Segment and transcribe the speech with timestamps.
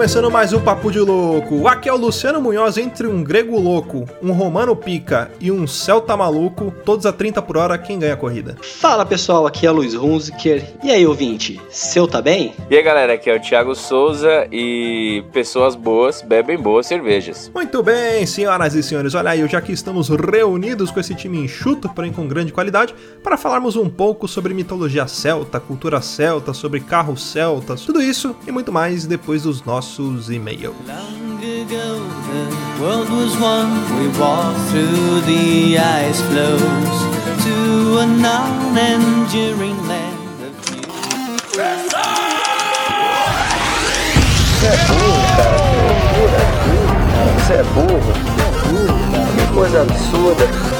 [0.00, 1.68] começando mais um Papo de Louco.
[1.68, 6.16] Aqui é o Luciano Munhoz entre um grego louco, um romano pica e um celta
[6.16, 8.56] maluco, todos a 30 por hora, quem ganha a corrida?
[8.62, 10.64] Fala pessoal, aqui é o Luiz Hunziker.
[10.82, 12.54] E aí, ouvinte, seu tá bem?
[12.70, 17.50] E aí galera, aqui é o Thiago Souza e pessoas boas bebem boas cervejas.
[17.54, 21.90] Muito bem, senhoras e senhores, olha aí, já que estamos reunidos com esse time enxuto,
[21.90, 27.22] porém com grande qualidade, para falarmos um pouco sobre mitologia celta, cultura celta, sobre carros
[27.22, 30.76] celtas, tudo isso e muito mais depois dos nossos e-mails.
[30.86, 31.98] Long ago,
[32.30, 33.70] the world was one.
[33.98, 36.98] We walked through the ice flows
[37.44, 40.82] to a non-enduring land of you.
[47.36, 48.80] Você é burro, cara.
[49.36, 50.79] Que coisa absurda.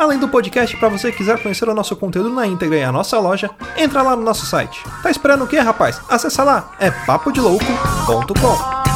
[0.00, 2.90] Além do podcast, para você que quiser conhecer o nosso conteúdo na íntegra e a
[2.90, 4.82] nossa loja, entra lá no nosso site.
[5.02, 6.00] Tá esperando o quê, rapaz?
[6.08, 8.89] Acessa lá, é papodelouco.com.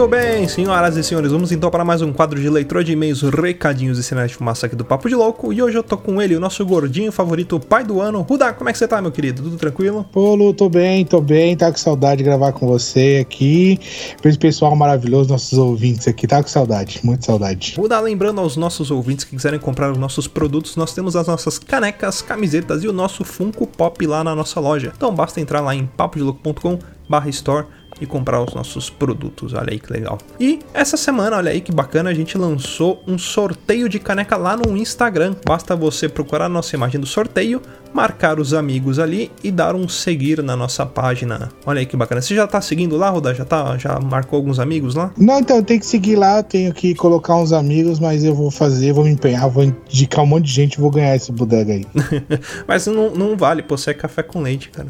[0.00, 3.20] Muito bem, senhoras e senhores, vamos então para mais um quadro de leitura de e-mails,
[3.20, 5.52] recadinhos e sinais de fumaça aqui do Papo de Louco.
[5.52, 8.22] E hoje eu tô com ele, o nosso gordinho favorito, o pai do ano.
[8.22, 9.42] Rudá, como é que você tá, meu querido?
[9.42, 10.06] Tudo tranquilo?
[10.10, 13.78] Pô, Lu, tô bem, tô bem, tá com saudade de gravar com você aqui.
[14.22, 17.74] Pra esse pessoal maravilhoso, nossos ouvintes aqui, tá com saudade, muito saudade.
[17.76, 21.58] Rudá, lembrando aos nossos ouvintes que quiserem comprar os nossos produtos, nós temos as nossas
[21.58, 24.94] canecas, camisetas e o nosso Funko Pop lá na nossa loja.
[24.96, 27.66] Então basta entrar lá em papodelouco.com barra store
[28.00, 29.54] e comprar os nossos produtos.
[29.54, 30.18] Olha aí que legal.
[30.38, 34.56] E essa semana, olha aí que bacana, a gente lançou um sorteio de caneca lá
[34.56, 35.34] no Instagram.
[35.46, 37.62] Basta você procurar a nossa imagem do sorteio,
[37.92, 41.50] marcar os amigos ali e dar um seguir na nossa página.
[41.64, 42.20] Olha aí que bacana.
[42.20, 43.34] Você já tá seguindo lá, Roda?
[43.34, 45.12] Já tá, já marcou alguns amigos lá?
[45.16, 48.34] Não, então, eu tenho que seguir lá, eu tenho que colocar uns amigos, mas eu
[48.34, 51.72] vou fazer, vou me empenhar, vou indicar um monte de gente vou ganhar esse bodega
[51.72, 51.86] aí.
[52.66, 54.88] Mas não, não vale, pô, você é café com leite, cara.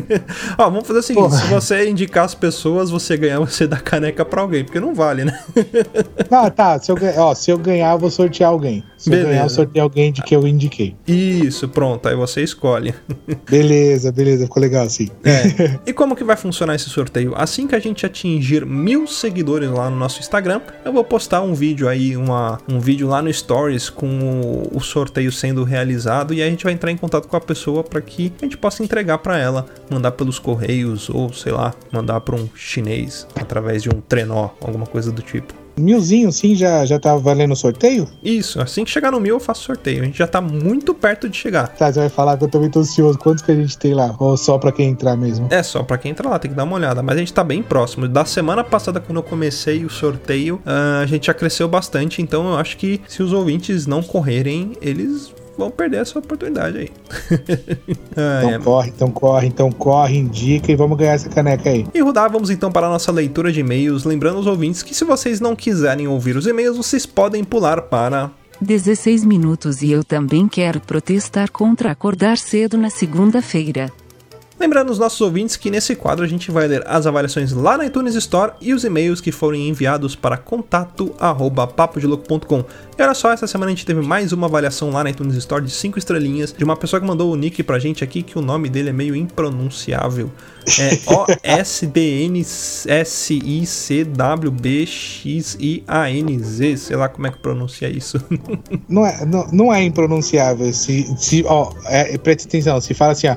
[0.58, 1.38] Ó, vamos fazer o seguinte: Porra.
[1.38, 2.45] se você indicar as pessoas,
[2.90, 5.38] você ganhar, você dá caneca pra alguém, porque não vale, né?
[6.30, 8.82] Ah, tá, se eu, ó, se eu ganhar, eu vou sortear alguém.
[8.96, 9.26] Se Beleza.
[9.26, 10.96] eu ganhar, eu sorteio alguém de que eu indiquei.
[11.06, 12.94] Isso, pronto, aí você escolhe.
[13.48, 15.08] Beleza, beleza, ficou legal assim.
[15.24, 15.76] É.
[15.86, 17.32] E como que vai funcionar esse sorteio?
[17.36, 21.54] Assim que a gente atingir mil seguidores lá no nosso Instagram, eu vou postar um
[21.54, 24.06] vídeo aí, uma, um vídeo lá no Stories com
[24.72, 27.40] o, o sorteio sendo realizado e aí a gente vai entrar em contato com a
[27.40, 31.74] pessoa para que a gente possa entregar para ela, mandar pelos correios ou sei lá,
[31.92, 35.65] mandar para um chinês através de um trenó, alguma coisa do tipo.
[35.78, 38.08] Milzinho, sim, já, já tá valendo o sorteio?
[38.22, 40.02] Isso, assim que chegar no mil eu faço sorteio.
[40.02, 41.68] A gente já tá muito perto de chegar.
[41.68, 43.18] Tá, você vai falar que eu também tô ansioso.
[43.18, 44.14] Quantos que a gente tem lá?
[44.18, 45.48] Ou só pra quem entrar mesmo?
[45.50, 47.02] É só pra quem entra lá, tem que dar uma olhada.
[47.02, 48.08] Mas a gente tá bem próximo.
[48.08, 52.22] Da semana passada, quando eu comecei o sorteio, ah, a gente já cresceu bastante.
[52.22, 56.90] Então eu acho que se os ouvintes não correrem, eles vão perder essa oportunidade aí.
[58.18, 58.58] Ah, Então é.
[58.58, 61.86] corre, então corre, então corre, indica e vamos ganhar essa caneca aí.
[61.92, 64.04] E Rudá, vamos então para a nossa leitura de e-mails.
[64.04, 68.30] Lembrando aos ouvintes que se vocês não quiserem ouvir os e-mails, vocês podem pular para
[68.58, 73.92] 16 minutos e eu também quero protestar contra acordar cedo na segunda-feira.
[74.58, 77.84] Lembrando os nossos ouvintes que nesse quadro a gente vai ler as avaliações lá na
[77.84, 82.64] iTunes Store e os e-mails que foram enviados para contato@papodelouco.com.
[82.98, 85.62] E olha só, essa semana a gente teve mais uma avaliação lá na iTunes Store
[85.62, 88.42] de 5 estrelinhas de uma pessoa que mandou o nick pra gente aqui que o
[88.42, 90.32] nome dele é meio impronunciável.
[90.80, 96.78] É O S D N S I C W B X I A N Z,
[96.78, 98.18] sei lá como é que pronuncia isso.
[98.88, 100.72] Não é, não, não é impronunciável.
[100.72, 103.36] Se, se, ó, é, atenção, se fala assim, ó,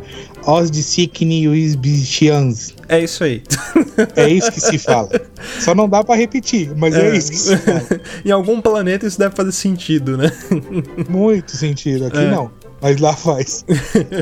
[0.62, 2.74] os de si fake news bichians.
[2.88, 3.42] É isso aí.
[4.16, 5.10] É isso que se fala.
[5.60, 7.84] Só não dá pra repetir, mas é, isso que se fala.
[8.24, 10.32] em algum planeta isso deve fazer sentido, né?
[11.10, 12.06] Muito sentido.
[12.08, 12.32] Aqui É.
[12.32, 12.52] não.
[12.82, 13.66] Mas lá faz.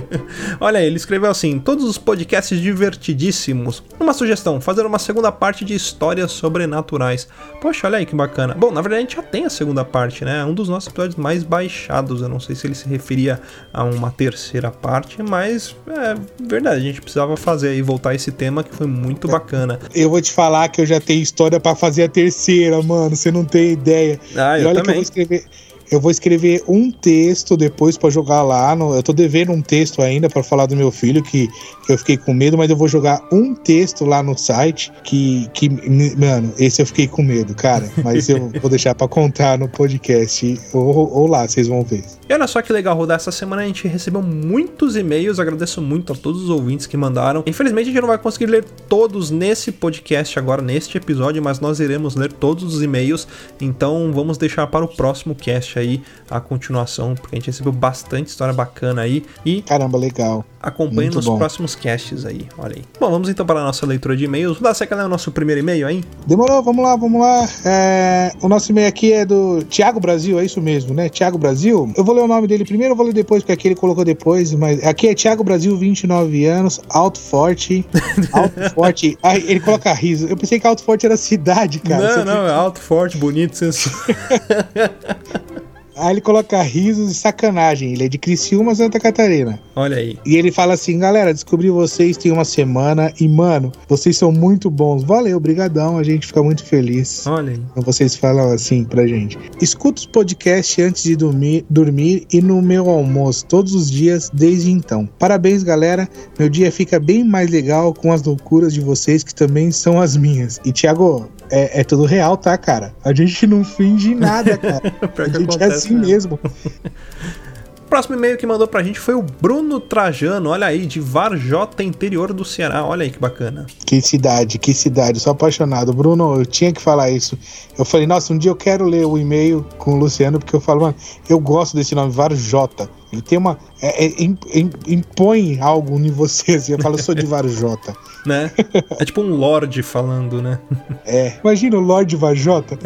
[0.60, 3.84] Olha aí, ele escreveu assim: todos os podcasts divertidíssimos.
[4.00, 7.28] Uma sugestão: fazer uma segunda parte de histórias sobrenaturais.
[7.62, 8.54] Poxa, olha aí que bacana.
[8.54, 10.40] Bom, na verdade a gente já tem a segunda parte, né?
[10.40, 12.22] É Um dos nossos episódios mais baixados.
[12.22, 13.40] Eu não sei se ele se referia
[13.74, 16.16] a uma terceira parte, mas é
[16.48, 19.80] verdade, a gente precisava fazer e voltar a esse tema que foi muito bacana.
[19.94, 23.16] Eu vou te falar que eu já tenho história pra fazer a terceira, mano.
[23.16, 24.20] Você não tem ideia.
[24.36, 24.96] Ah, e eu olha que eu também.
[24.96, 25.46] vou escrever.
[25.92, 28.76] Eu vou escrever um texto depois pra jogar lá.
[28.76, 31.48] No, eu tô devendo um texto ainda pra falar do meu filho, que,
[31.86, 35.48] que eu fiquei com medo, mas eu vou jogar um texto lá no site que,
[35.54, 35.70] que.
[35.70, 37.90] Mano, esse eu fiquei com medo, cara.
[38.04, 40.60] Mas eu vou deixar pra contar no podcast.
[40.74, 42.04] Ou, ou lá, vocês vão ver.
[42.30, 43.16] E olha só que legal, Rodar.
[43.16, 45.40] Essa semana a gente recebeu muitos e-mails.
[45.40, 47.44] Agradeço muito a todos os ouvintes que mandaram.
[47.46, 51.80] Infelizmente a gente não vai conseguir ler todos nesse podcast agora, neste episódio, mas nós
[51.80, 53.28] iremos ler todos os e-mails.
[53.62, 58.28] Então vamos deixar para o próximo cast aí a continuação, porque a gente recebeu bastante
[58.28, 59.24] história bacana aí.
[59.46, 60.44] E Caramba, legal.
[60.62, 61.38] acompanhe nos bom.
[61.38, 62.48] próximos casts aí.
[62.58, 62.84] Olha aí.
[63.00, 64.58] Bom, vamos então para a nossa leitura de e-mails.
[64.60, 66.04] Você quer ler o nosso primeiro e-mail aí?
[66.26, 67.48] Demorou, vamos lá, vamos lá.
[67.66, 71.08] É, o nosso e-mail aqui é do Thiago Brasil, é isso mesmo, né?
[71.10, 71.92] Thiago Brasil.
[71.96, 74.04] Eu vou ler o nome dele primeiro, eu vou ler depois, porque aqui ele colocou
[74.04, 77.86] depois, mas aqui é Thiago Brasil, 29 anos, alto forte.
[78.34, 79.18] Alto forte.
[79.24, 80.28] Ah, ele coloca riso.
[80.28, 82.02] Eu pensei que alto forte era cidade, cara.
[82.04, 83.96] Não, aqui- não, é alto, forte, bonito, sensual.
[85.98, 87.94] Aí ele coloca risos e sacanagem.
[87.94, 89.60] Ele é de Criciúma, Santa Catarina.
[89.76, 90.18] Olha aí.
[90.26, 94.70] E ele fala assim, galera, descobri vocês tem uma semana e, mano, vocês são muito
[94.70, 95.04] bons.
[95.04, 97.26] Valeu, brigadão, a gente fica muito feliz.
[97.28, 97.62] Olha aí.
[97.72, 99.38] Então vocês falam assim pra gente.
[99.62, 104.72] Escuto os podcasts antes de dormir, dormir e no meu almoço todos os dias desde
[104.72, 105.08] então.
[105.20, 106.08] Parabéns, galera.
[106.38, 110.16] Meu dia fica bem mais legal com as loucuras de vocês que também são as
[110.16, 110.60] minhas.
[110.66, 112.94] E Thiago, é, é tudo real, tá, cara?
[113.04, 114.94] A gente não finge nada, cara.
[115.18, 116.40] A gente é assim mesmo.
[116.44, 121.84] O próximo e-mail que mandou pra gente foi o Bruno Trajano, olha aí, de Varjota,
[121.84, 122.86] interior do Ceará.
[122.86, 123.66] Olha aí que bacana.
[123.86, 125.20] Que cidade, que cidade.
[125.20, 125.94] Sou apaixonado.
[125.94, 127.38] Bruno, eu tinha que falar isso.
[127.78, 130.62] Eu falei, nossa, um dia eu quero ler o e-mail com o Luciano, porque eu
[130.62, 130.96] falo, mano,
[131.30, 132.90] eu gosto desse nome, Varjota.
[133.12, 133.58] Ele tem uma.
[133.82, 136.54] é- é- im- im- impõe algo em você.
[136.56, 137.96] Assim, eu falo, eu sou de Varjota.
[138.28, 138.52] Né?
[139.00, 140.60] É tipo um Lorde falando, né?
[141.06, 141.38] É.
[141.42, 142.78] Imagina o Lorde Varjota.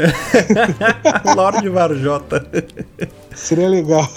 [1.35, 2.45] Lorde Varjota.
[3.35, 4.07] Seria legal.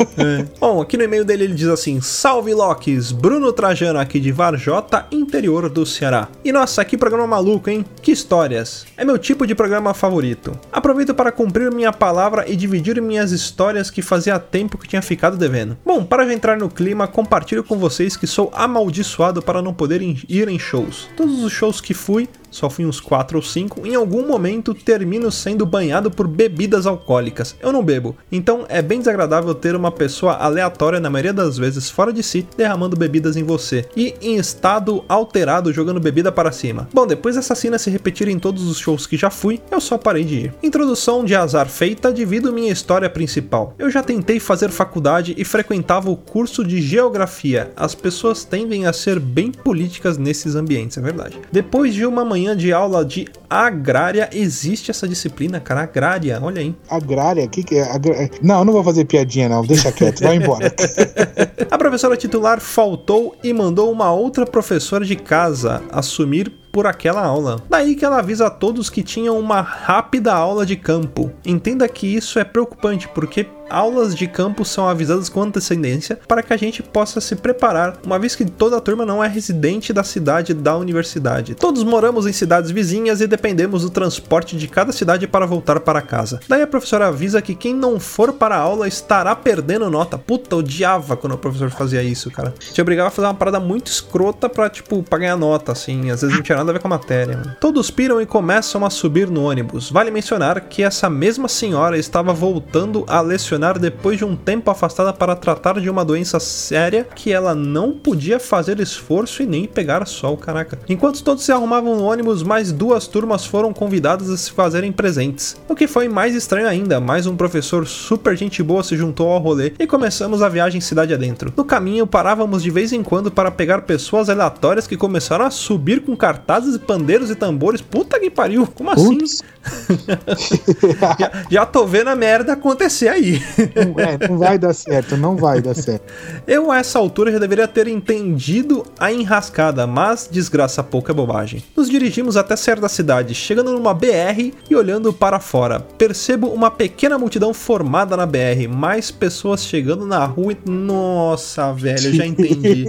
[0.61, 5.06] Bom, aqui no e-mail dele ele diz assim: Salve Locks, Bruno Trajano aqui de Varjota,
[5.11, 6.28] interior do Ceará.
[6.44, 7.84] E nossa, que programa maluco, hein?
[8.02, 8.87] Que histórias!
[8.96, 10.58] É meu tipo de programa favorito.
[10.72, 15.37] Aproveito para cumprir minha palavra e dividir minhas histórias que fazia tempo que tinha ficado
[15.37, 15.76] devendo.
[15.84, 20.02] Bom, para já entrar no clima, compartilho com vocês que sou amaldiçoado para não poder
[20.02, 21.08] ir em shows.
[21.17, 25.30] Todos os shows que fui, só fui uns 4 ou 5, em algum momento termino
[25.30, 27.56] sendo banhado por bebidas alcoólicas.
[27.60, 31.90] Eu não bebo, então é bem desagradável ter uma pessoa aleatória, na maioria das vezes
[31.90, 36.88] fora de si, derramando bebidas em você e em estado alterado jogando bebida para cima.
[36.92, 39.98] Bom, depois dessa cena se repetir em todos os shows que já fui, eu só
[39.98, 40.54] parei de ir.
[40.62, 43.74] Introdução de azar feita, divido minha história principal.
[43.79, 47.72] Eu já tentei fazer faculdade e frequentava o curso de geografia.
[47.74, 51.40] As pessoas tendem a ser bem políticas nesses ambientes, é verdade.
[51.50, 56.74] Depois de uma manhã de aula de agrária, existe essa disciplina, cara, agrária, olha aí.
[56.91, 57.46] Agrária?
[57.46, 57.82] Que que é?
[57.93, 59.65] Agra- Não, eu não vou fazer piadinha, não.
[59.65, 60.74] Deixa quieto, vai embora.
[61.70, 67.62] A professora titular faltou e mandou uma outra professora de casa assumir por aquela aula.
[67.70, 71.32] Daí que ela avisa a todos que tinham uma rápida aula de campo.
[71.46, 76.52] Entenda que isso é preocupante porque aulas de campo são avisadas com antecedência para que
[76.52, 80.04] a gente possa se preparar, uma vez que toda a turma não é residente da
[80.04, 81.54] cidade da universidade.
[81.54, 86.02] Todos moramos em cidades vizinhas e dependemos do transporte de cada cidade para voltar para
[86.02, 86.40] casa.
[86.48, 90.19] Daí a professora avisa que quem não for para a aula estará perdendo nota.
[90.19, 92.54] Puta, odiava quando o professor fazia isso, cara.
[92.72, 96.10] Te obrigava a fazer uma parada muito escrota pra, tipo, pra ganhar nota, assim.
[96.10, 97.36] Às vezes não tinha nada a ver com a matéria.
[97.36, 97.56] mano.
[97.60, 99.90] Todos piram e começam a subir no ônibus.
[99.90, 105.12] Vale mencionar que essa mesma senhora estava voltando a lecionar depois de um tempo afastada
[105.12, 110.06] para tratar de uma doença séria que ela não podia fazer esforço e nem pegar
[110.06, 110.78] sol, caraca.
[110.88, 115.56] Enquanto todos se arrumavam no ônibus, mais duas turmas foram convidadas a se fazerem presentes.
[115.68, 119.38] O que foi mais estranho ainda, mais um professor super gente boa se juntou ao
[119.38, 121.52] rolê e começamos a viagem cidade adentro.
[121.56, 126.00] No caminho, parávamos de vez em quando para pegar pessoas aleatórias que começaram a subir
[126.02, 127.81] com cartazes atadas e pandeiros e tambores.
[127.81, 129.19] Puta que pariu, como assim?
[129.19, 129.43] Putz.
[131.19, 133.43] já, já tô vendo a merda acontecer aí.
[133.75, 136.05] Não, é, não vai dar certo, não vai dar certo.
[136.46, 141.65] Eu, a essa altura, já deveria ter entendido a enrascada, mas desgraça pouca é bobagem.
[141.77, 145.81] Nos dirigimos até certa cidade, chegando numa BR e olhando para fora.
[145.81, 150.70] Percebo uma pequena multidão formada na BR, mais pessoas chegando na rua e.
[150.70, 152.87] Nossa, velho, eu já entendi.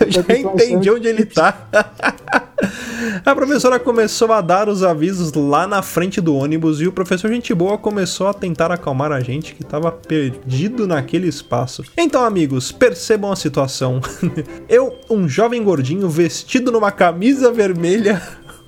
[0.08, 1.68] Já entendi onde ele tá.
[3.24, 7.28] A professora começou a dar os avisos lá na frente do ônibus e o professor
[7.28, 11.84] Gente Boa começou a tentar acalmar a gente que estava perdido naquele espaço.
[11.96, 14.00] Então, amigos, percebam a situação.
[14.68, 18.22] Eu, um jovem gordinho vestido numa camisa vermelha,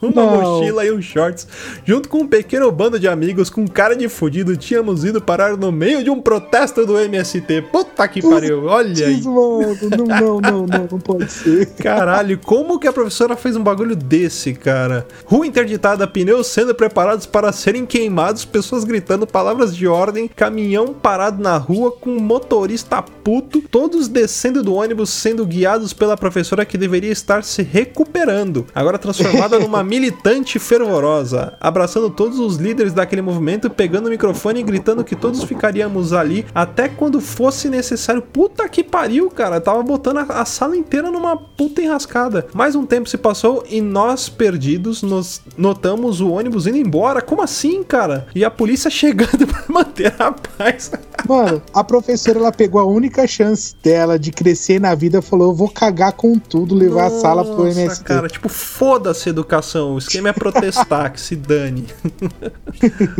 [0.08, 0.40] uma Não.
[0.40, 1.46] mochila e um shorts,
[1.84, 5.70] junto com um pequeno bando de amigos com cara de fudido, tínhamos ido parar no
[5.70, 7.62] meio de um protesto do MST.
[7.72, 9.20] Puta que pariu, olha aí.
[9.20, 11.66] Não, não, não, não, não pode ser.
[11.76, 15.06] Caralho, como que a professora fez um bagulho desse, cara?
[15.24, 21.42] Rua interditada, pneus sendo preparados para serem queimados, pessoas gritando palavras de ordem, caminhão parado
[21.42, 26.78] na rua com um motorista puto, todos descendo do ônibus sendo guiados pela professora que
[26.78, 33.70] deveria estar se recuperando, agora transformada numa militante fervorosa, abraçando todos os líderes daquele movimento,
[33.70, 38.20] pegando o microfone e gritando que todos ficaríamos ali até quando fosse necessário.
[38.20, 39.60] Puta que pariu, cara.
[39.60, 42.44] Tava botando a, a sala inteira numa puta enrascada.
[42.52, 47.22] Mais um tempo se passou e nós, perdidos, nos notamos o ônibus indo embora.
[47.22, 48.26] Como assim, cara?
[48.34, 50.90] E a polícia chegando pra manter a paz.
[51.28, 55.54] Mano, a professora ela pegou a única chance dela de crescer na vida, falou: eu
[55.54, 58.04] vou cagar com tudo, levar a sala pro Nossa, MST.
[58.04, 59.32] cara, tipo, foda-se a
[59.74, 59.94] educação.
[59.94, 61.86] O esquema é protestar, que se dane.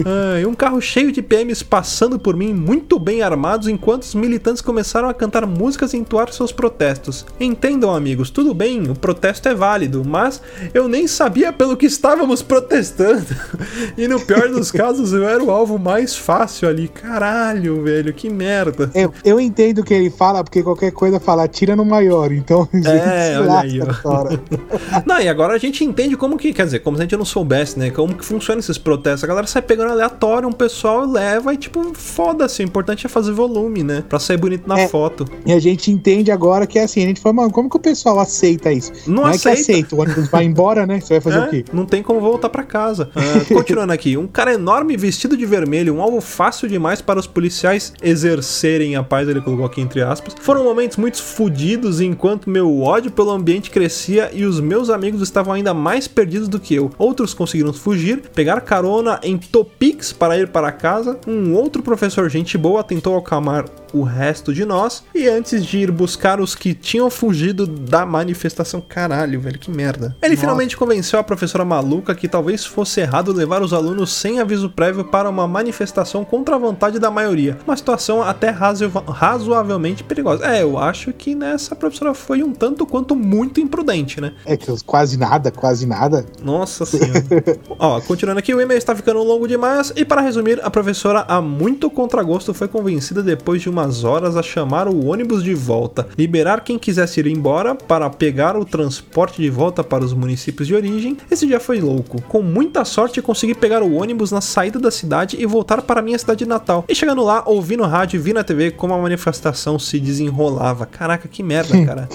[0.06, 4.14] Ah, e um carro cheio de PMs passando por mim, muito bem armados, enquanto os
[4.14, 7.24] militantes começaram a cantar músicas e entoar seus protestos.
[7.38, 10.42] Entendam, amigos, tudo bem, o protesto é válido, mas
[10.74, 13.24] eu nem sabia pelo que estávamos protestando.
[13.96, 16.88] E no pior dos casos, eu era o alvo mais fácil ali.
[16.88, 18.90] Caralho, velho, que merda.
[18.94, 22.32] Eu, eu entendo o que ele fala, porque qualquer coisa fala, tira no maior.
[22.32, 25.04] Então, É, olha aí, ó.
[25.06, 27.24] Não, e agora a gente entende como que, quer dizer, como se a gente não
[27.24, 27.90] soubesse, né?
[27.90, 29.24] Como que funciona esses protestos.
[29.24, 32.62] A galera sai pegando aleatório, um pessoal leva e, tipo, foda-se.
[32.62, 34.04] O importante é fazer volume, né?
[34.08, 34.88] Pra sair bonito na É.
[34.88, 35.24] foto.
[35.46, 37.80] E a gente entende agora que é assim, a gente fala, mano, como que o
[37.80, 38.92] pessoal aceita isso?
[39.06, 39.60] Não é que aceita.
[39.60, 41.00] aceita, o ônibus vai embora, né?
[41.00, 41.64] Você vai fazer É, o quê?
[41.72, 43.08] Não tem como voltar pra casa.
[43.14, 43.22] Ah,
[43.54, 47.92] continuando aqui, um cara enorme vestido de vermelho, um alvo fácil demais para os policiais
[48.02, 50.34] exercerem a paz, ele colocou aqui entre aspas.
[50.40, 55.52] Foram momentos muito fodidos enquanto meu ódio pelo ambiente crescia e os meus amigos estavam
[55.54, 56.90] ainda mais perdidos do que eu.
[56.98, 61.18] Outros conseguiram fugir, pegar carona em Topix para ir para casa.
[61.26, 65.90] Um outro professor gente boa tentou acalmar o resto de nós e antes de ir
[65.92, 70.16] buscar os que tinham fugido da manifestação, caralho, velho, que merda.
[70.20, 74.68] Ele finalmente convenceu a professora maluca que talvez fosse errado levar os alunos sem aviso
[74.68, 77.56] prévio para uma manifestação contra a vontade da maioria.
[77.64, 80.44] Uma situação até razo- razoavelmente perigosa.
[80.46, 84.32] É, eu acho que nessa professora foi um tanto quanto muito imprudente, né?
[84.44, 86.23] É que quase nada, quase nada.
[86.42, 87.24] Nossa senhora.
[87.78, 89.92] Ó, continuando aqui, o e-mail está ficando longo demais.
[89.96, 94.42] E para resumir, a professora, a muito contragosto, foi convencida depois de umas horas a
[94.42, 99.50] chamar o ônibus de volta, liberar quem quisesse ir embora para pegar o transporte de
[99.50, 101.16] volta para os municípios de origem.
[101.30, 102.20] Esse dia foi louco.
[102.22, 106.18] Com muita sorte, consegui pegar o ônibus na saída da cidade e voltar para minha
[106.18, 106.84] cidade natal.
[106.88, 110.86] E chegando lá, ouvi no rádio e vi na TV como a manifestação se desenrolava.
[110.86, 112.08] Caraca, que merda, cara.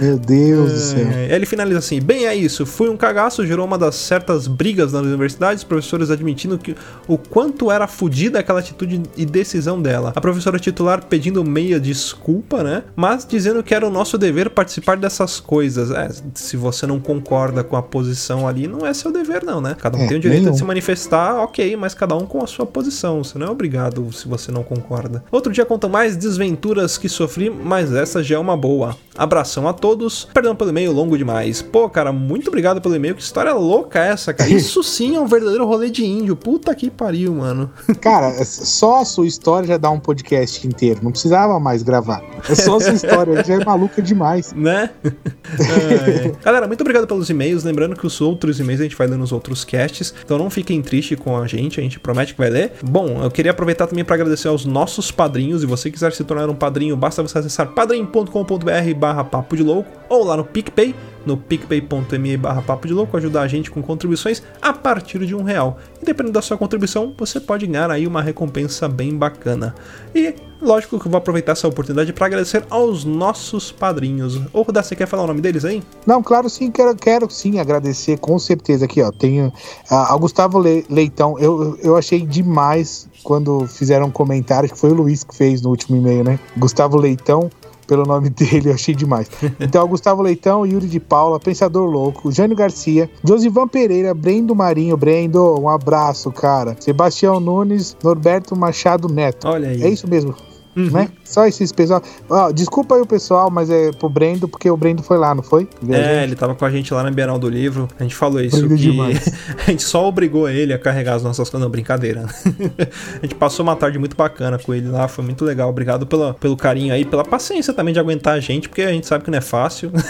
[0.00, 1.06] Meu Deus do céu.
[1.28, 2.63] Ele finaliza assim: bem, é isso.
[2.64, 6.74] Fui um cagaço, gerou uma das certas brigas nas universidades, professores admitindo que
[7.06, 10.12] o quanto era fodida aquela atitude e decisão dela.
[10.14, 12.82] A professora titular pedindo meia desculpa, né?
[12.96, 15.90] Mas dizendo que era o nosso dever participar dessas coisas.
[15.90, 19.76] É, se você não concorda com a posição ali, não é seu dever, não, né?
[19.78, 20.52] Cada um É, tem o direito nenhum.
[20.52, 23.22] de se manifestar, ok, mas cada um com a sua posição.
[23.22, 25.24] Você não é obrigado se você não concorda.
[25.30, 28.96] Outro dia conta mais desventuras que sofri, mas essa já é uma boa.
[29.16, 30.24] Abração a todos.
[30.32, 31.62] Perdão pelo e-mail longo demais.
[31.62, 33.14] Pô, cara, muito obrigado pelo e-mail.
[33.14, 34.50] Que história louca é essa, cara?
[34.50, 36.34] Isso sim é um verdadeiro rolê de índio.
[36.34, 37.70] Puta que pariu, mano.
[38.00, 41.00] Cara, só a sua história já dá um podcast inteiro.
[41.02, 42.22] Não precisava mais gravar.
[42.48, 44.52] É só a sua história, já é maluca demais.
[44.54, 44.90] né?
[45.04, 46.32] É, é.
[46.42, 47.64] Galera, muito obrigado pelos e-mails.
[47.64, 50.12] Lembrando que os outros e-mails a gente vai ler nos outros casts.
[50.24, 52.72] Então não fiquem tristes com a gente, a gente promete que vai ler.
[52.82, 55.62] Bom, eu queria aproveitar também para agradecer aos nossos padrinhos.
[55.62, 59.90] E você quiser se tornar um padrinho, basta você acessar padrim.com.br barra papo de louco
[60.08, 60.94] ou lá no PicPay,
[61.26, 65.42] no picpay.me barra papo de louco, ajudar a gente com contribuições a partir de um
[65.42, 65.76] real.
[66.00, 69.74] E dependendo da sua contribuição, você pode ganhar aí uma recompensa bem bacana.
[70.14, 74.40] E lógico que eu vou aproveitar essa oportunidade para agradecer aos nossos padrinhos.
[74.54, 75.82] Ô, Rudá, você quer falar o nome deles aí?
[76.06, 78.86] Não, claro sim, quero, quero sim agradecer, com certeza.
[78.86, 79.52] Aqui, ó, tenho
[79.90, 84.90] ah, ao Gustavo Le- Leitão, eu, eu achei demais quando fizeram um comentário, que foi
[84.90, 86.38] o Luiz que fez no último e-mail, né?
[86.56, 87.50] Gustavo Leitão,
[87.84, 89.28] pelo nome dele, eu achei demais.
[89.60, 95.60] Então, Gustavo Leitão, Yuri de Paula, Pensador Louco, Jânio Garcia, Josivan Pereira, Brendo Marinho, Brendo,
[95.60, 96.76] um abraço, cara.
[96.80, 99.48] Sebastião Nunes, Norberto Machado Neto.
[99.48, 99.82] Olha aí.
[99.82, 100.34] É isso mesmo.
[100.76, 100.90] Uhum.
[100.90, 101.08] Né?
[101.24, 102.02] Só esses pessoal.
[102.28, 105.42] Ó, desculpa aí o pessoal, mas é pro Brendo, porque o Brendo foi lá, não
[105.42, 105.68] foi?
[105.88, 107.88] É, ele tava com a gente lá na Bienal do Livro.
[107.98, 108.68] A gente falou isso.
[108.68, 109.32] Que demais.
[109.66, 111.64] a gente só obrigou ele a carregar as nossas coisas.
[111.64, 112.26] Não, brincadeira.
[113.22, 115.08] a gente passou uma tarde muito bacana com ele lá.
[115.08, 115.68] Foi muito legal.
[115.68, 119.06] Obrigado pela, pelo carinho aí, pela paciência também de aguentar a gente, porque a gente
[119.06, 119.92] sabe que não é fácil.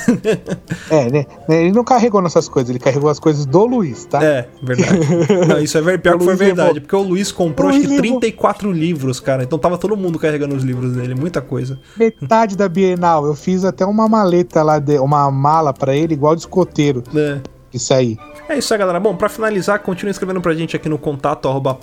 [0.91, 1.27] É, né?
[1.49, 4.23] Ele não carregou nossas coisas, ele carregou as coisas do Luiz, tá?
[4.23, 4.99] É, verdade.
[5.49, 6.81] Não, isso é pior O que foi Luiz verdade, levou.
[6.83, 8.21] porque o Luiz comprou O acho Luiz que levou.
[8.21, 9.43] 34 livros, cara.
[9.43, 11.79] Então tava todo mundo carregando os livros dele, muita coisa.
[11.97, 16.35] Metade da Bienal, eu fiz até uma maleta lá, de, uma mala pra ele, igual
[16.35, 17.03] de escoteiro.
[17.15, 17.41] É.
[17.75, 18.17] Isso aí.
[18.49, 19.01] É isso aí, galera.
[19.01, 21.77] Bom, pra finalizar, continue escrevendo pra gente aqui no contato arroba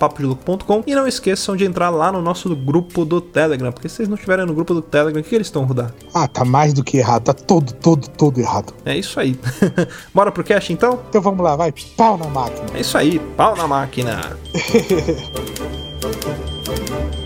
[0.86, 4.14] e não esqueçam de entrar lá no nosso grupo do Telegram, porque se vocês não
[4.14, 5.92] estiverem no grupo do Telegram, o que, que eles estão rodar?
[6.14, 8.72] Ah, tá mais do que errado, tá todo, todo, todo errado.
[8.86, 9.38] É isso aí.
[10.14, 10.98] Bora pro cast então?
[11.10, 12.66] Então vamos lá, vai, pau na máquina.
[12.74, 14.34] É isso aí, pau na máquina.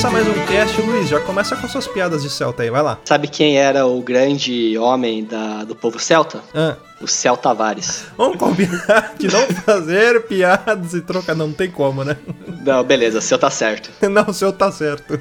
[0.00, 1.08] começar mais um cast, Luiz.
[1.08, 2.98] Já começa com suas piadas de Celta aí, vai lá.
[3.04, 6.40] Sabe quem era o grande homem da- do povo celta?
[6.54, 8.04] Ah, O Cel Tavares.
[8.16, 11.34] vamos combinar de não fazer piadas e trocar.
[11.34, 12.16] Não tem como, né?
[12.64, 13.90] Não, beleza, o seu tá certo.
[14.10, 15.18] Não, o seu tá certo.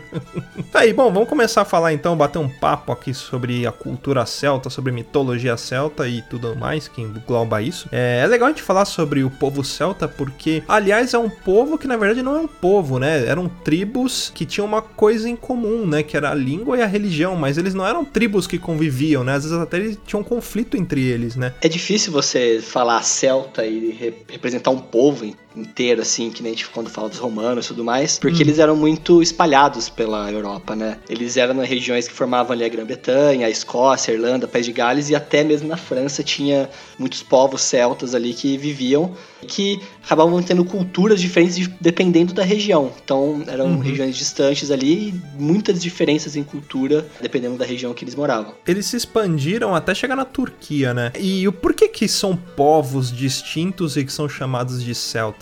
[0.71, 4.25] Tá aí, bom, vamos começar a falar então, bater um papo aqui sobre a cultura
[4.25, 7.87] celta, sobre mitologia celta e tudo mais que engloba isso.
[7.91, 11.77] É, é legal a gente falar sobre o povo celta porque, aliás, é um povo
[11.77, 13.25] que na verdade não é um povo, né?
[13.25, 16.03] Eram tribos que tinham uma coisa em comum, né?
[16.03, 19.35] Que era a língua e a religião, mas eles não eram tribos que conviviam, né?
[19.35, 21.53] Às vezes até eles tinham um conflito entre eles, né?
[21.61, 25.25] É difícil você falar celta e re- representar um povo
[25.59, 28.59] inteiro, assim, que nem a gente quando fala dos romanos e tudo mais, porque eles
[28.59, 30.97] eram muito espalhados pela Europa, né?
[31.09, 34.71] Eles eram nas regiões que formavam ali a Grã-Bretanha, a Escócia, a Irlanda, País de
[34.73, 39.13] Gales e até mesmo na França tinha muitos povos celtas ali que viviam
[39.47, 42.91] que acabavam tendo culturas diferentes de- dependendo da região.
[43.03, 43.79] Então eram Uhum.
[43.79, 48.53] regiões distantes ali e muitas diferenças em cultura dependendo da região que eles moravam.
[48.67, 51.11] eles se expandiram até chegar na Turquia, né?
[51.19, 54.93] E o porquê que são povos distintos e que são chamados de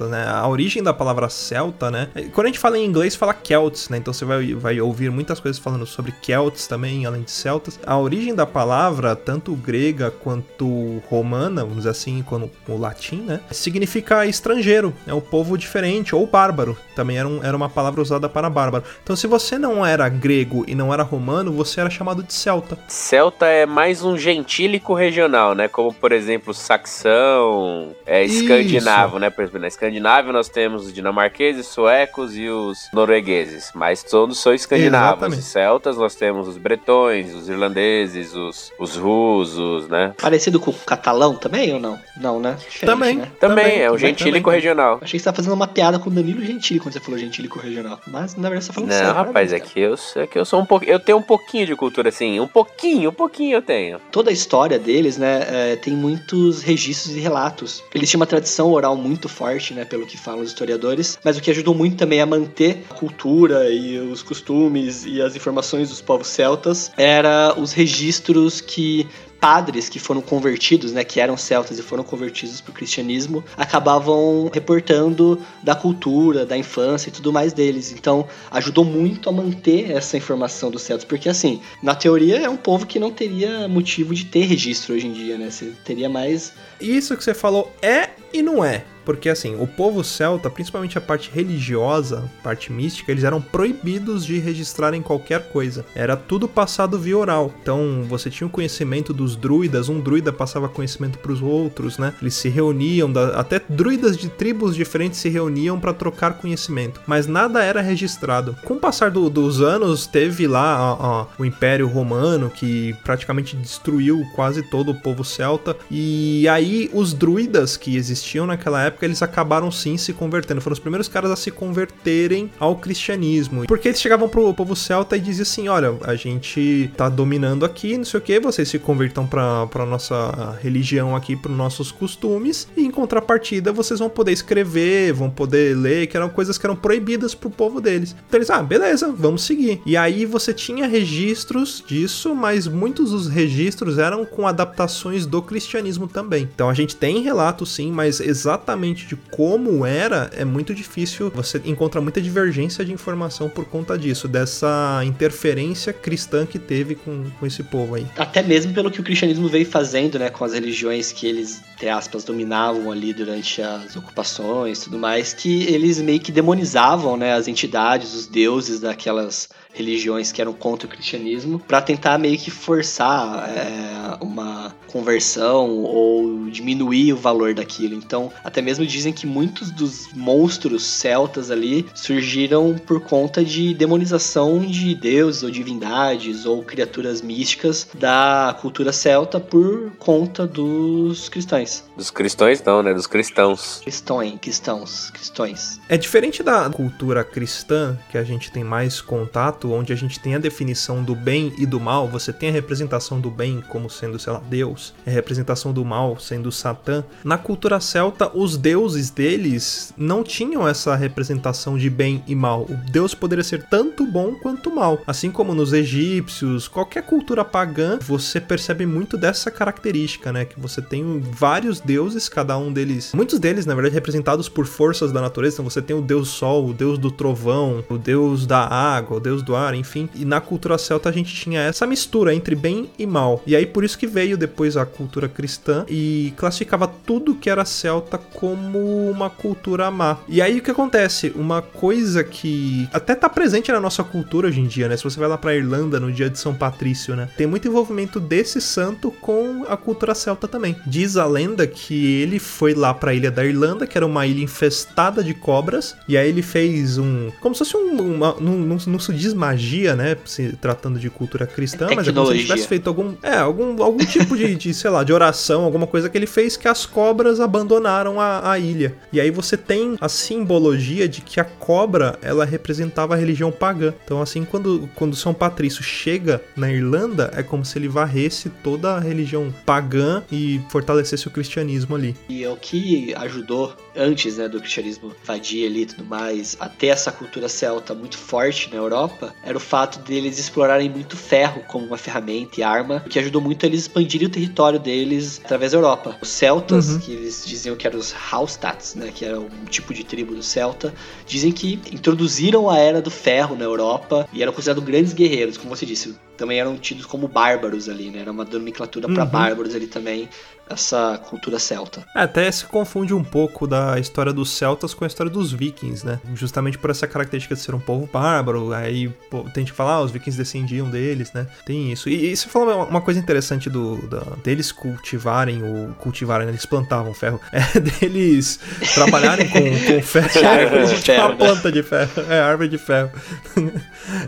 [0.08, 0.26] né?
[0.28, 2.10] A origem da palavra celta, né?
[2.34, 3.98] Quando a gente fala em inglês, fala Celts, né?
[3.98, 7.80] Então você vai, vai ouvir muitas coisas falando sobre Celts também, além de celtas.
[7.86, 13.40] A origem da palavra, tanto grega quanto romana, vamos dizer assim, com o latim, né?
[13.52, 16.78] Significa estrangeiro, é um povo diferente, ou bárbaro.
[16.96, 18.84] Também era, um- era uma palavra usada para bárbaro.
[19.04, 22.78] Então se você não era grego e não era romano, você era chamado de celta.
[22.88, 25.68] Celta é mais um gentílico regional, né?
[25.68, 28.44] Como, por exemplo, saxão, é, Isso.
[28.44, 29.30] escandinavo, né?
[29.30, 33.72] Por exemplo, na Escandinávia nós temos os dinamarqueses, suecos e os noruegueses.
[33.74, 35.18] Mas todos são escandinavos.
[35.20, 35.40] Exatamente.
[35.40, 40.14] Os celtas nós temos os bretões, os irlandeses, os, os rusos, né?
[40.22, 41.98] Parecido com o catalão também ou não?
[42.18, 42.58] Não, né?
[42.60, 43.16] Diferente, Também.
[43.16, 43.32] né?
[43.40, 45.00] Também, é um gentílico regional.
[45.02, 47.60] Achei que você tá fazendo uma piada com o Danilo Gentili quando você falou gentílico
[47.60, 48.00] regional.
[48.08, 49.08] Mas na verdade você tá falando sério.
[49.08, 50.92] Não, rapaz, é que eu, é que eu sou um pouquinho.
[50.92, 52.40] Eu tenho um pouquinho de cultura, assim.
[52.42, 54.00] Um pouquinho, um pouquinho eu tenho.
[54.12, 57.84] Toda a história deles, né, é, tem muitos registros e relatos.
[57.96, 61.42] Eles tinham uma tradição oral muito forte, né, pelo que falam os historiadores, mas o
[61.42, 66.02] que ajudou muito também a manter a cultura e os costumes e as informações dos
[66.02, 69.08] povos celtas era os registros que
[69.40, 74.50] padres que foram convertidos, né, que eram celtas e foram convertidos para o cristianismo, acabavam
[74.54, 77.92] reportando da cultura, da infância e tudo mais deles.
[77.92, 82.58] Então, ajudou muito a manter essa informação dos celtas, porque assim, na teoria é um
[82.58, 85.50] povo que não teria motivo de ter registro hoje em dia, né?
[85.50, 88.86] Você teria mais Isso que você falou é e não é.
[89.08, 94.38] porque assim, o povo celta, principalmente a parte religiosa, parte mística, eles eram proibidos de
[94.38, 95.86] registrarem qualquer coisa.
[95.96, 97.54] Era tudo passado via oral.
[97.62, 102.14] Então, você tinha o conhecimento dos druidas, um druida passava conhecimento para os outros, né?
[102.22, 107.64] Eles se reuniam, até druidas de tribos diferentes se reuniam para trocar conhecimento, mas nada
[107.64, 108.58] era registrado.
[108.66, 113.56] Com o passar do, dos anos, teve lá ó, ó, o Império Romano que praticamente
[113.56, 119.22] destruiu quase todo o povo celta, e aí os druidas que existiam naquela época, eles
[119.22, 120.62] acabaram sim se convertendo.
[120.62, 123.66] Foram os primeiros caras a se converterem ao cristianismo.
[123.68, 127.98] Porque eles chegavam pro povo celta e diziam assim: olha, a gente tá dominando aqui,
[127.98, 132.68] não sei o que, vocês se convertam pra, pra nossa religião aqui, pros nossos costumes,
[132.76, 136.76] e em contrapartida vocês vão poder escrever, vão poder ler, que eram coisas que eram
[136.76, 138.16] proibidas pro povo deles.
[138.28, 139.82] Então eles, ah, beleza, vamos seguir.
[139.86, 146.08] E aí você tinha registros disso, mas muitos dos registros eram com adaptações do cristianismo
[146.08, 146.50] também.
[146.54, 151.32] Então a gente tem relatos sim, mas exatamente de como era é muito difícil.
[151.36, 157.30] Você encontra muita divergência de informação por conta disso, dessa interferência cristã que teve com,
[157.40, 158.06] com esse povo aí.
[158.18, 161.90] Até mesmo pelo que o cristianismo veio fazendo, né, com as religiões que eles, entre
[161.90, 167.34] aspas, dominavam ali durante as ocupações e tudo mais, que eles meio que demonizavam, né,
[167.34, 172.50] as entidades, os deuses daquelas religiões que eram contra o cristianismo, para tentar meio que
[172.50, 177.94] forçar é, uma conversão ou diminuir o valor daquilo.
[177.94, 184.60] Então, até mesmo dizem que muitos dos monstros celtas ali surgiram por conta de demonização
[184.60, 191.84] de deuses ou divindades ou criaturas místicas da cultura celta por conta dos cristãos.
[191.96, 192.94] Dos cristãos não, né?
[192.94, 193.82] Dos cristãos.
[193.84, 195.80] Cristões, cristãos, cristões.
[195.90, 200.36] É diferente da cultura cristã, que a gente tem mais contato, onde a gente tem
[200.36, 204.20] a definição do bem e do mal, você tem a representação do bem como sendo,
[204.20, 207.04] sei lá, Deus, a representação do mal sendo Satã.
[207.24, 212.64] Na cultura celta, os deuses deles não tinham essa representação de bem e mal.
[212.64, 215.00] O Deus poderia ser tanto bom quanto mal.
[215.06, 220.46] Assim como nos egípcios, qualquer cultura pagã, você percebe muito dessa característica, né?
[220.46, 225.12] Que você tem vários deuses, cada um deles, muitos deles, na verdade, representados por forças
[225.12, 225.56] da natureza.
[225.56, 229.20] Então você tem o deus sol, o deus do trovão, o deus da água, o
[229.20, 230.10] deus do enfim.
[230.16, 233.42] E na cultura celta a gente tinha essa mistura entre bem e mal.
[233.46, 237.66] E aí por isso que veio depois a cultura cristã e classificava tudo que era
[237.66, 240.18] celta como uma cultura má.
[240.28, 241.32] E aí o que acontece?
[241.36, 244.98] Uma coisa que até tá presente na nossa cultura hoje em dia, né?
[244.98, 247.30] Se você vai lá pra Irlanda no dia de São Patrício, né?
[247.38, 250.76] Tem muito envolvimento desse santo com a cultura celta também.
[250.86, 254.44] Diz a lenda que ele foi lá pra ilha da Irlanda, que era uma ilha
[254.44, 257.30] infestada de cobras, e aí ele fez um.
[257.40, 257.98] Como se fosse um.
[257.98, 260.18] Uma, não, não, não se diz magia, né?
[260.26, 263.14] Se tratando de cultura cristã, mas é como se ele tivesse feito algum.
[263.24, 266.58] É, algum, algum tipo de, de, sei lá, de oração, alguma coisa que ele fez
[266.58, 268.96] que as cobras abandonaram a, a ilha.
[269.12, 273.94] E aí você tem a simbologia de que a cobra ela representava a religião pagã.
[274.04, 278.96] Então, assim, quando, quando São Patrício chega na Irlanda, é como se ele varresse toda
[278.96, 282.16] a religião pagã e fortalecesse o cristianismo ali.
[282.28, 286.70] E é o que ajudou antes né, do cristianismo invadir ali e tudo mais, a
[286.70, 291.64] ter essa cultura celta muito forte na Europa, era o fato deles explorarem muito ferro
[291.68, 295.72] como uma ferramenta e arma, o que ajudou muito eles expandirem o território deles através
[295.72, 296.16] da Europa.
[296.22, 297.00] Os celtas, uhum.
[297.00, 300.44] que eles diziam que eram os Haustats, né, que era um tipo de tribo do
[300.44, 300.94] celta,
[301.26, 305.76] dizem que introduziram a era do ferro na Europa e eram considerados grandes guerreiros, como
[305.76, 308.20] você disse, também eram tidos como bárbaros ali, né?
[308.20, 309.30] Era uma nomenclatura para uhum.
[309.30, 310.30] bárbaros ali também,
[310.70, 312.06] essa cultura celta.
[312.16, 316.06] É, até se confunde um pouco da história dos celtas com a história dos vikings,
[316.06, 316.20] né?
[316.36, 320.02] Justamente por essa característica de ser um povo bárbaro, aí pô, tem que falar, ah,
[320.02, 321.48] os vikings descendiam deles, né?
[321.66, 322.10] Tem isso.
[322.10, 326.52] E, e você falou uma coisa interessante do, da, deles cultivarem, ou cultivarem, né?
[326.52, 328.60] eles plantavam ferro, é deles
[328.94, 330.48] trabalharem com, com ferro.
[330.48, 331.28] árvore de ferro.
[331.28, 333.12] Uma planta de ferro, é, árvore de ferro.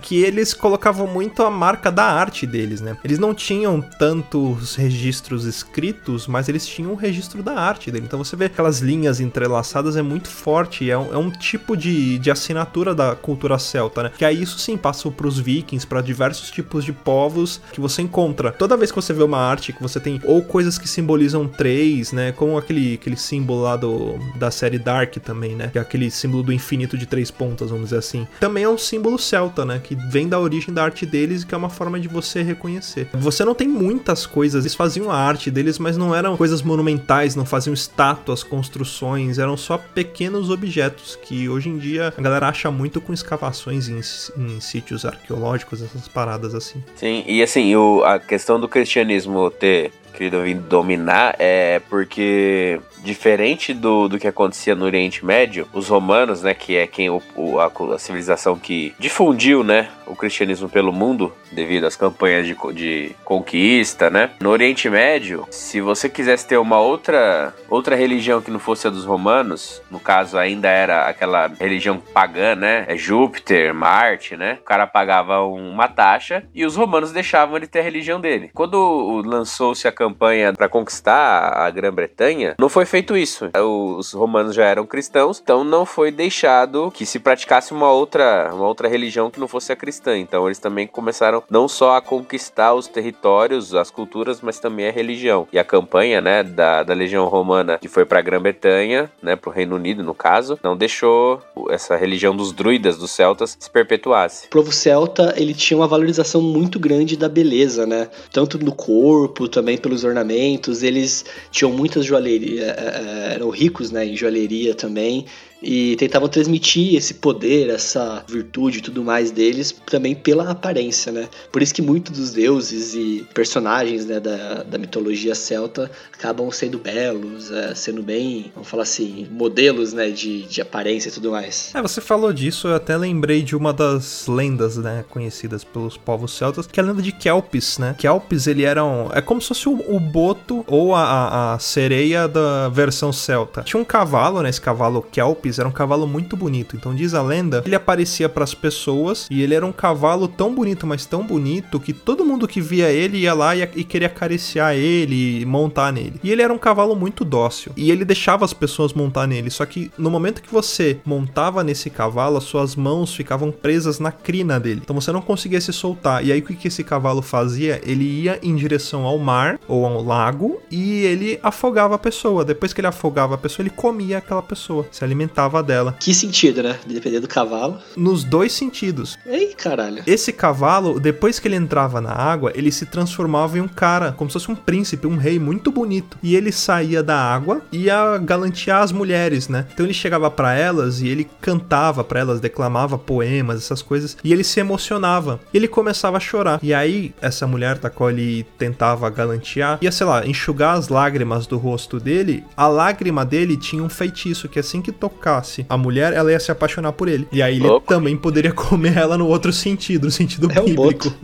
[0.02, 2.98] que eles colocavam muito a marca da arte deles, né?
[3.04, 8.06] Eles não tinham tantos registros escritos, mas eles tinham um registro da arte dele.
[8.06, 12.20] Então você vê aquelas linhas entrelaçadas, é muito forte, é um, é um tipo de,
[12.20, 14.12] de assinatura da cultura celta, né?
[14.18, 18.52] Que aí isso sim passou pros vikings, para diversos tipos de povos que você encontra.
[18.52, 22.12] Toda vez que você vê uma arte que você tem ou coisas que simbolizam três,
[22.12, 22.32] né?
[22.32, 25.70] Como aquele, aquele símbolo lá do, da série Dark também, né?
[25.72, 28.28] Que é aquele símbolo do infinito de três pontas, vamos dizer assim.
[28.40, 29.80] Também é um símbolo celta, né?
[29.84, 32.44] Que vem da origem da arte deles e que é uma forma forma de você
[32.44, 33.08] reconhecer.
[33.14, 37.36] Você não tem muitas coisas, eles faziam a arte deles, mas não eram coisas monumentais,
[37.36, 42.70] não faziam estátuas, construções, eram só pequenos objetos que hoje em dia a galera acha
[42.70, 44.00] muito com escavações em,
[44.38, 46.84] em sítios arqueológicos, essas paradas assim.
[46.96, 53.74] Sim, e assim, o, a questão do cristianismo ter querido vir dominar é porque diferente
[53.74, 57.58] do, do que acontecia no Oriente Médio, os romanos, né, que é quem o, o
[57.58, 63.16] a, a, civilização que difundiu, né, o cristianismo pelo mundo devido às campanhas de, de
[63.24, 64.32] conquista, né?
[64.40, 68.90] No Oriente Médio, se você quisesse ter uma outra outra religião que não fosse a
[68.90, 72.86] dos romanos, no caso ainda era aquela religião pagã, né?
[72.88, 74.58] É Júpiter, Marte, né?
[74.62, 78.52] O cara pagava uma taxa e os romanos deixavam ele ter a religião dele.
[78.54, 83.50] Quando lançou-se a campanha para conquistar a Grã-Bretanha, não foi feito isso.
[83.98, 88.68] Os romanos já eram cristãos, então não foi deixado que se praticasse uma outra, uma
[88.68, 90.18] outra religião que não fosse a cristã.
[90.18, 94.92] Então eles também começaram não só a conquistar os territórios, as culturas, mas também a
[94.92, 95.48] religião.
[95.52, 99.50] E a campanha, né, da, da Legião Romana que foi para a Grã-Bretanha, né, para
[99.50, 104.48] o Reino Unido no caso, não deixou essa religião dos druidas, dos celtas, se perpetuasse.
[104.48, 108.10] O povo celta, ele tinha uma valorização muito grande da beleza, né?
[108.32, 110.84] Tanto no corpo, também pelos ornamentos.
[110.84, 115.26] Eles tinham muitas joalherias, é, é, eram ricos, né, em joalheria também
[115.62, 121.28] e tentavam transmitir esse poder, essa virtude e tudo mais deles também pela aparência, né?
[121.52, 126.78] Por isso que muitos dos deuses e personagens né, da, da mitologia celta acabam sendo
[126.78, 131.72] belos, é, sendo bem, vamos falar assim, modelos né, de, de aparência e tudo mais.
[131.74, 136.32] É, você falou disso, eu até lembrei de uma das lendas, né, conhecidas pelos povos
[136.34, 137.96] celtas, que é a lenda de Kelpis, né?
[137.98, 142.28] Kelpis, ele era um, é como se fosse o, o boto ou a, a sereia
[142.28, 143.62] da versão celta.
[143.62, 146.76] Tinha um cavalo, né, esse cavalo Kelpis, era um cavalo muito bonito.
[146.76, 150.54] Então diz a lenda, ele aparecia para as pessoas e ele era um cavalo tão
[150.54, 154.08] bonito, mas tão bonito que todo mundo que via ele ia lá e, e queria
[154.08, 156.20] acariciar ele e montar nele.
[156.24, 159.50] E ele era um cavalo muito dócil e ele deixava as pessoas montar nele.
[159.50, 164.12] Só que no momento que você montava nesse cavalo, as suas mãos ficavam presas na
[164.12, 164.82] crina dele.
[164.84, 166.26] Então você não conseguia se soltar.
[166.26, 167.82] E aí o que esse cavalo fazia?
[167.84, 172.44] Ele ia em direção ao mar ou ao lago e ele afogava a pessoa.
[172.44, 175.96] Depois que ele afogava a pessoa, ele comia aquela pessoa, se alimentava dela.
[176.00, 176.78] Que sentido, né?
[176.86, 177.78] Dependendo do cavalo.
[177.96, 179.18] Nos dois sentidos.
[179.26, 180.04] Ei, caralho.
[180.06, 184.30] Esse cavalo, depois que ele entrava na água, ele se transformava em um cara, como
[184.30, 186.18] se fosse um príncipe, um rei muito bonito.
[186.22, 189.66] E ele saía da água e ia galantear as mulheres, né?
[189.74, 194.34] Então ele chegava para elas e ele cantava para elas, declamava poemas, essas coisas, e
[194.34, 195.40] ele se emocionava.
[195.54, 196.60] E ele começava a chorar.
[196.62, 201.48] E aí, essa mulher da qual ele tentava galantear, ia, sei lá, enxugar as lágrimas
[201.48, 206.14] do rosto dele, a lágrima dele tinha um feitiço que assim que tocasse a mulher,
[206.14, 207.28] ela ia se apaixonar por ele.
[207.32, 211.14] E aí ele também poderia comer ela no outro sentido, no sentido é bíblico.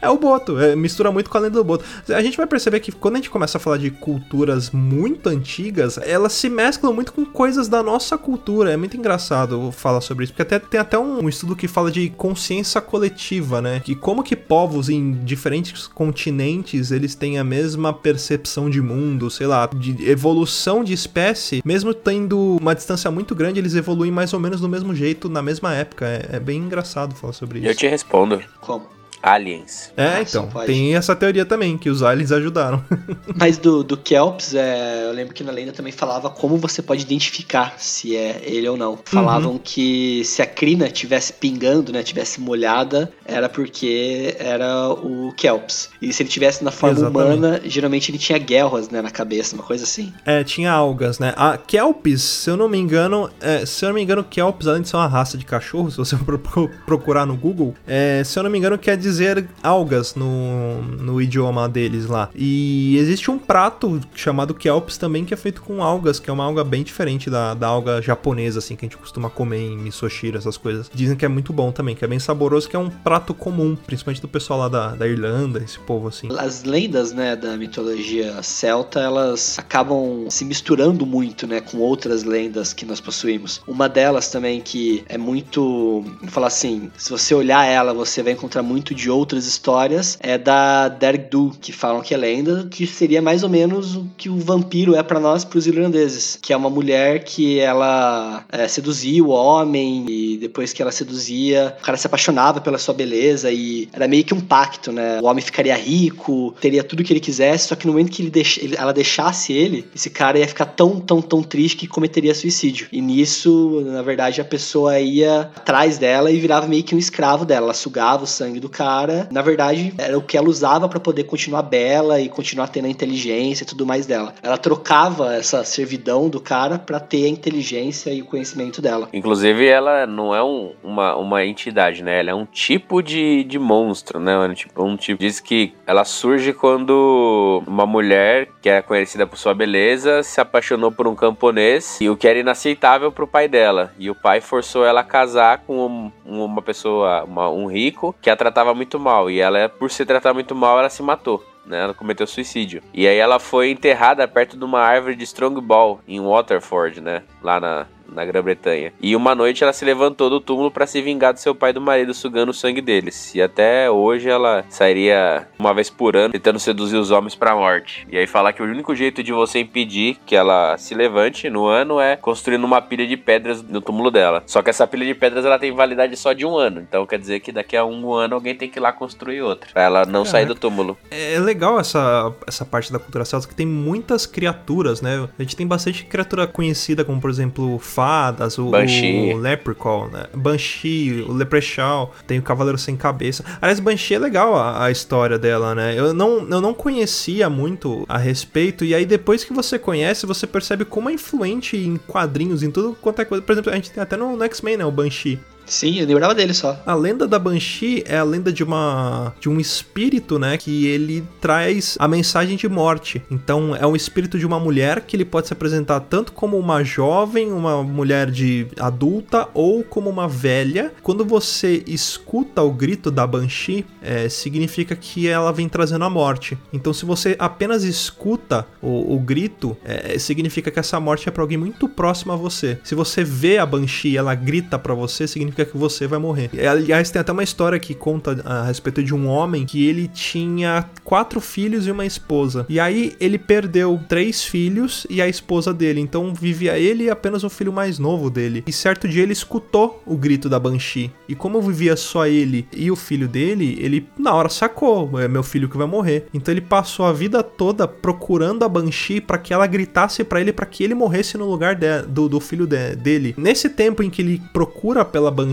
[0.00, 1.84] É o boto, é, mistura muito com a lenda do boto.
[2.08, 5.98] A gente vai perceber que quando a gente começa a falar de culturas muito antigas,
[5.98, 8.72] elas se mesclam muito com coisas da nossa cultura.
[8.72, 11.90] É muito engraçado falar sobre isso, porque até, tem até um, um estudo que fala
[11.90, 13.80] de consciência coletiva, né?
[13.80, 19.46] Que como que povos em diferentes continentes eles têm a mesma percepção de mundo, sei
[19.46, 24.32] lá, de evolução de espécie, mesmo tendo uma distância distância muito grande, eles evoluem mais
[24.32, 26.06] ou menos do mesmo jeito na mesma época.
[26.06, 27.68] É, é bem engraçado falar sobre isso.
[27.68, 28.42] Eu te respondo.
[28.60, 28.86] Como?
[29.24, 29.90] Aliens.
[29.96, 30.64] É, Nossa, então.
[30.66, 32.84] Tem essa teoria também, que os aliens ajudaram.
[33.34, 37.02] Mas do, do Kelps, é, eu lembro que na lenda também falava como você pode
[37.02, 38.98] identificar se é ele ou não.
[39.04, 39.60] Falavam uhum.
[39.62, 45.88] que se a crina tivesse pingando, né, tivesse molhada, era porque era o Kelps.
[46.02, 47.38] E se ele tivesse na forma Exatamente.
[47.38, 50.12] humana, geralmente ele tinha guerras, né, na cabeça, uma coisa assim.
[50.26, 51.32] É, tinha algas, né?
[51.36, 54.82] A Kelps, se eu não me engano, é, se eu não me engano, Kelps, além
[54.82, 56.14] de ser uma raça de cachorro, se você
[56.84, 61.22] procurar no Google, é, se eu não me engano, quer dizer dizer algas no, no
[61.22, 62.28] idioma deles lá.
[62.34, 66.44] E existe um prato chamado kelps também que é feito com algas, que é uma
[66.44, 70.36] alga bem diferente da, da alga japonesa, assim, que a gente costuma comer em misoshiro,
[70.36, 70.90] essas coisas.
[70.92, 73.76] Dizem que é muito bom também, que é bem saboroso, que é um prato comum,
[73.86, 76.28] principalmente do pessoal lá da, da Irlanda, esse povo assim.
[76.38, 82.72] As lendas, né, da mitologia celta, elas acabam se misturando muito, né, com outras lendas
[82.72, 83.62] que nós possuímos.
[83.66, 88.32] Uma delas também que é muito, vou falar assim, se você olhar ela, você vai
[88.32, 92.86] encontrar muito de de outras histórias é da Dergdu, que falam que é lenda, que
[92.86, 96.54] seria mais ou menos o que o vampiro é para nós, para os irlandeses, que
[96.54, 101.82] é uma mulher que ela é, seduzia o homem e depois que ela seduzia, o
[101.82, 105.20] cara se apaixonava pela sua beleza e era meio que um pacto, né?
[105.20, 108.30] O homem ficaria rico, teria tudo que ele quisesse, só que no momento que ele
[108.30, 108.58] deix...
[108.74, 112.88] ela deixasse ele, esse cara ia ficar tão, tão, tão triste que cometeria suicídio.
[112.90, 117.44] E nisso, na verdade, a pessoa ia atrás dela e virava meio que um escravo
[117.44, 120.86] dela, ela sugava o sangue do cara cara, na verdade, era o que ela usava
[120.90, 124.34] pra poder continuar bela e continuar tendo a inteligência e tudo mais dela.
[124.42, 129.08] Ela trocava essa servidão do cara pra ter a inteligência e o conhecimento dela.
[129.12, 132.20] Inclusive, ela não é um- uma, uma entidade, né?
[132.20, 134.34] Ela é um tipo de, de monstro, né?
[134.54, 135.18] Tipo, um tipo.
[135.18, 140.92] Diz que ela surge quando uma mulher, que é conhecida por sua beleza, se apaixonou
[140.92, 143.92] por um camponês e o que era inaceitável pro pai dela.
[143.98, 145.86] E o pai forçou ela a casar com
[146.26, 149.30] um- uma pessoa, uma- um rico, que a tratava muito mal.
[149.30, 151.44] E ela, por se tratar muito mal, ela se matou.
[151.66, 152.82] Né, ela cometeu suicídio.
[152.92, 157.22] E aí ela foi enterrada perto de uma árvore de Strongball, em Waterford, né?
[157.42, 158.92] Lá na, na Grã-Bretanha.
[159.00, 161.72] E uma noite ela se levantou do túmulo para se vingar do seu pai e
[161.72, 163.34] do marido, sugando o sangue deles.
[163.34, 168.06] E até hoje ela sairia uma vez por ano tentando seduzir os homens pra morte.
[168.10, 171.66] E aí falar que o único jeito de você impedir que ela se levante no
[171.66, 174.42] ano é construindo uma pilha de pedras no túmulo dela.
[174.46, 176.80] Só que essa pilha de pedras ela tem validade só de um ano.
[176.80, 179.70] Então quer dizer que daqui a um ano alguém tem que ir lá construir outra.
[179.72, 180.96] Pra ela não sair do túmulo.
[181.10, 185.28] É legal essa, essa parte da cultura celta que tem muitas criaturas, né?
[185.38, 189.32] A gente tem bastante criatura conhecida, como por exemplo fadas, o, Banshee.
[189.32, 190.24] o Leprechaun, né?
[190.34, 193.42] Banshee, o Leprechaun, tem o Cavaleiro Sem Cabeça.
[193.62, 195.98] Aliás, Banshee é legal a, a história dela, né?
[195.98, 200.46] Eu não, eu não conhecia muito a respeito, e aí depois que você conhece, você
[200.46, 203.40] percebe como é influente em quadrinhos, em tudo quanto é coisa.
[203.40, 204.84] Por exemplo, a gente tem até no, no X-Men, né?
[204.84, 205.40] O Banshee.
[205.66, 206.80] Sim, eu lembrava dele só.
[206.84, 211.24] A lenda da Banshee é a lenda de uma de um espírito, né, que ele
[211.40, 213.22] traz a mensagem de morte.
[213.30, 216.82] Então é um espírito de uma mulher que ele pode se apresentar tanto como uma
[216.84, 220.92] jovem, uma mulher de adulta ou como uma velha.
[221.02, 226.58] Quando você escuta o grito da Banshee, é, significa que ela vem trazendo a morte.
[226.72, 231.42] Então se você apenas escuta o, o grito, é, significa que essa morte é para
[231.42, 232.78] alguém muito próximo a você.
[232.84, 236.48] Se você vê a Banshee ela grita para você, significa que você vai morrer.
[236.54, 240.08] E, Aliás, tem até uma história que conta a respeito de um homem que ele
[240.08, 242.64] tinha quatro filhos e uma esposa.
[242.68, 246.00] E aí ele perdeu três filhos e a esposa dele.
[246.00, 248.64] Então vivia ele e apenas o filho mais novo dele.
[248.66, 251.10] E certo dia ele escutou o grito da Banshee.
[251.28, 255.42] E como vivia só ele e o filho dele, ele na hora sacou: é meu
[255.42, 256.26] filho que vai morrer.
[256.32, 260.52] Então ele passou a vida toda procurando a Banshee para que ela gritasse para ele
[260.52, 263.34] para que ele morresse no lugar de- do, do filho de- dele.
[263.36, 265.43] Nesse tempo em que ele procura pela Banshee,